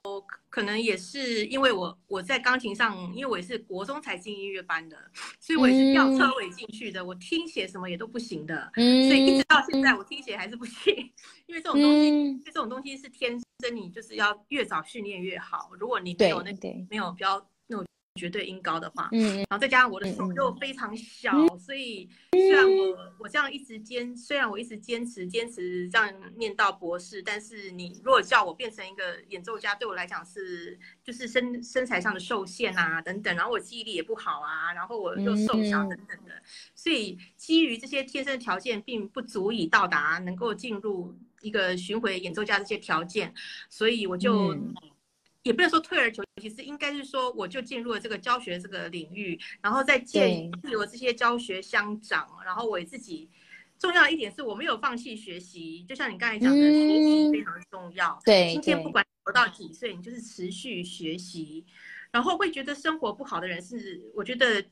[0.49, 4.97] 可能也是因为我我在钢琴上，因为我也是国中才进音乐班的，
[5.39, 9.09] 所以我也是吊车尾进去的，我听写什么也都不行的，嗯。
[9.09, 10.95] 所以一直到现在，我听写还是不行，
[11.47, 15.71] 因为这种东西，这种东西是天生，你就是要越早训练越好。
[15.79, 16.53] 如果你没有那
[16.89, 17.47] 没有比较。
[18.17, 36.43] 绝对音高的话，嗯，然后再加上我的手又非常小，所以虽然我我这样一直坚，虽然我一直坚持坚持这样念到博士，但是你如果叫我变成一个演奏家，对我来讲是就是身身材上的受限啊等等，然后我记忆力也不好啊，然后我又瘦小等等的，
[36.75, 43.35] 所以基于这些天生条件，并不足以到达能够进入一个巡回演奏家这些条件，
[43.69, 44.57] 所以我就。
[45.47, 53.31] 也不能说退而求其次，应该是说我就进入了这个教学这个领域，然后再借由这些教学相长，然后我自己
[53.79, 58.21] 重要一点是我没有放弃学习，就像你刚才讲的，学习非常重要。
[58.25, 61.65] 对，今天不管活到几岁，你就是持续学习，
[62.11, 64.65] 然后会觉得生活不好的人是，我觉得。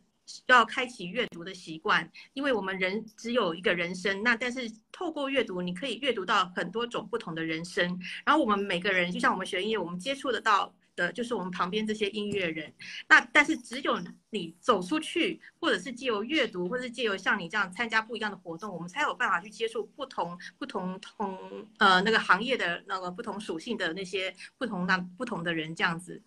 [0.47, 8.01] 要开启阅读的习惯，因为我们人只有一个人生，那但是透过阅读，你可以阅读到很多种不同的人生。
[8.25, 12.73] 然后我们每个人，就像我们学音乐，我们接触得到的就是我们旁边这些音乐人。
[13.07, 21.39] 那但是只有你走出去，或者是借由阅读，或者是借由像你这样参加不一样的活动，我们才有办法去接触不同不同同
[21.79, 26.23] 呃那个行业的那个不同属性的那些不同那不同的人这样子。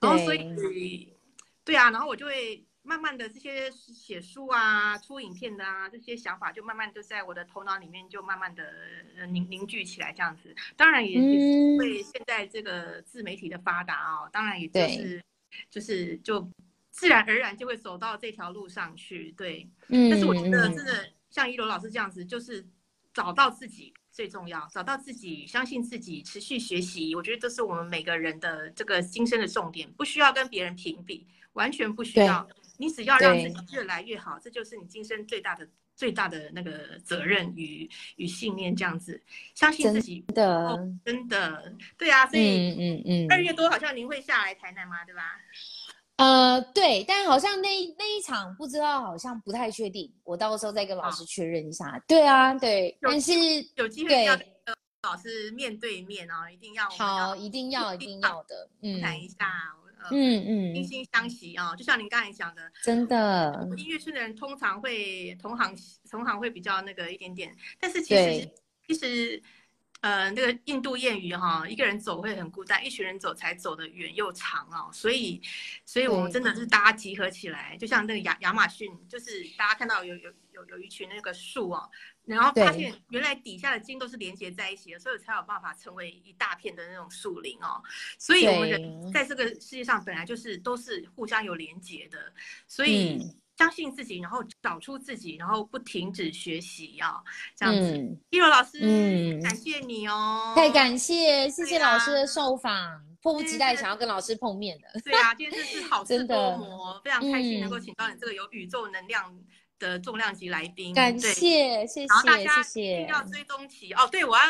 [0.00, 1.12] 然后所以
[1.64, 2.64] 对啊，然后我就会。
[2.82, 8.72] 慢慢的，这些写书啊、出影片的啊，这些想法就慢慢就在我的头脑里面就慢慢的
[9.28, 10.54] 凝凝聚起来，这样子。
[10.76, 15.22] 当然也也是因为现在这个自媒体的发达啊，当然也就是
[15.70, 16.50] 就是就
[16.90, 19.30] 自然而然就会走到这条路上去。
[19.32, 22.66] 对，但是我觉得真的像一楼老师这样子，就是
[23.12, 27.14] 找到自己最重要，找到自己，相信自己，持续学习。
[27.14, 32.48] 我觉得这是我们每个人的这个今生的重点，不需要跟别人评比，完全不需要。
[32.80, 39.22] 你只要让自己越来越好，这就是你今生最大的最大的那个责任与与信念，这样子
[39.54, 45.04] 相信自己的真的对啊，所以嗯嗯二月多好像您会下来台南吗？
[45.04, 45.38] 对吧？
[46.16, 47.68] 呃，对，但好像那
[47.98, 52.02] 那一场不知道，好像不太确定，我到时候再跟老师确认一下。
[52.08, 53.32] 对啊，对，但是
[53.74, 54.46] 有机会要跟
[55.02, 59.76] 老师面对面哦，一定要好，一定要一定要的，嗯，谈一下。
[60.10, 65.76] 嗯嗯，惺惺相惜啊，就像您刚才讲的，真的，音乐圈的人通常会同行
[66.10, 68.50] 同行会比较那个一点点，但是其实
[68.86, 69.42] 其实，
[70.00, 75.40] 呃，那个印度谚语哈，一个人走会很孤单，一群人走才走得远又长哦，所以，
[75.84, 81.88] 所以我们真的是大家集合起来，就像那个亚亚马逊，就是大家看到有有有有一群那个树哦。
[82.36, 87.82] 然后发现原来底下的茎都是连接在一起的，所以才有办法成为一大片的那种树林哦。
[88.18, 92.32] 所以我们人在这个世界上本来就是都是互相有连接的，
[92.66, 93.20] 所以
[93.58, 97.20] 相信自己，然后找出自己，然后不停止学习哦，
[97.56, 98.18] 这样子。
[98.30, 105.00] 一柔老师，嗯，感谢你哦，太感谢，谢谢老师的受访，迫不及待想要跟老师碰面的。
[105.00, 109.36] 对啊，今天真是好事 多磨，非常开心能够请到你这个有宇宙能量。
[109.80, 114.06] 的重量级来宾，感谢谢谢，然后大家一定要追踪起哦。
[114.06, 114.44] 对，我要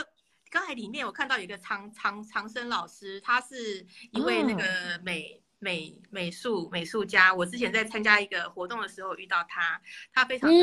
[0.50, 7.32] 刚才里面我看到有一个长长长生老师，他是一位那个美美美术美术家。
[7.32, 9.80] 我之前在参加一个活动的时候遇到他，
[10.12, 10.56] 他非常的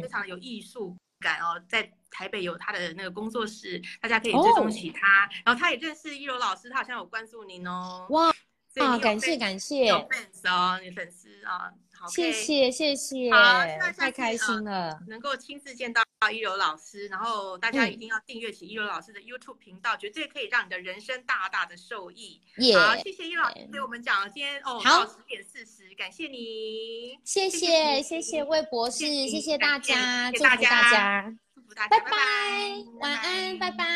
[0.00, 5.28] 非常有艺术感哦，在台北有他的那个工作室，大家可以追踪起他。
[5.44, 8.06] 然后他也认识一柔老师，他好像有关注您哦。
[8.10, 8.34] 哇
[8.76, 11.72] 啊，感谢感谢，有粉丝哦，你粉丝啊。
[12.08, 13.38] 谢谢谢谢，好
[13.96, 16.02] 太开心了，能够亲自见到
[16.32, 22.40] 一柔老师，然后大家一定要订阅起一柔老师的 YouTube 频道，绝对可以让你的人生大大的受益。
[22.74, 32.10] 好，谢谢一老师给我们讲今天哦，好十点四十，感谢你，谢谢谢谢魏博士，谢谢大家，祝福大家，祝福大家，拜拜，
[32.98, 33.86] 晚安，拜拜。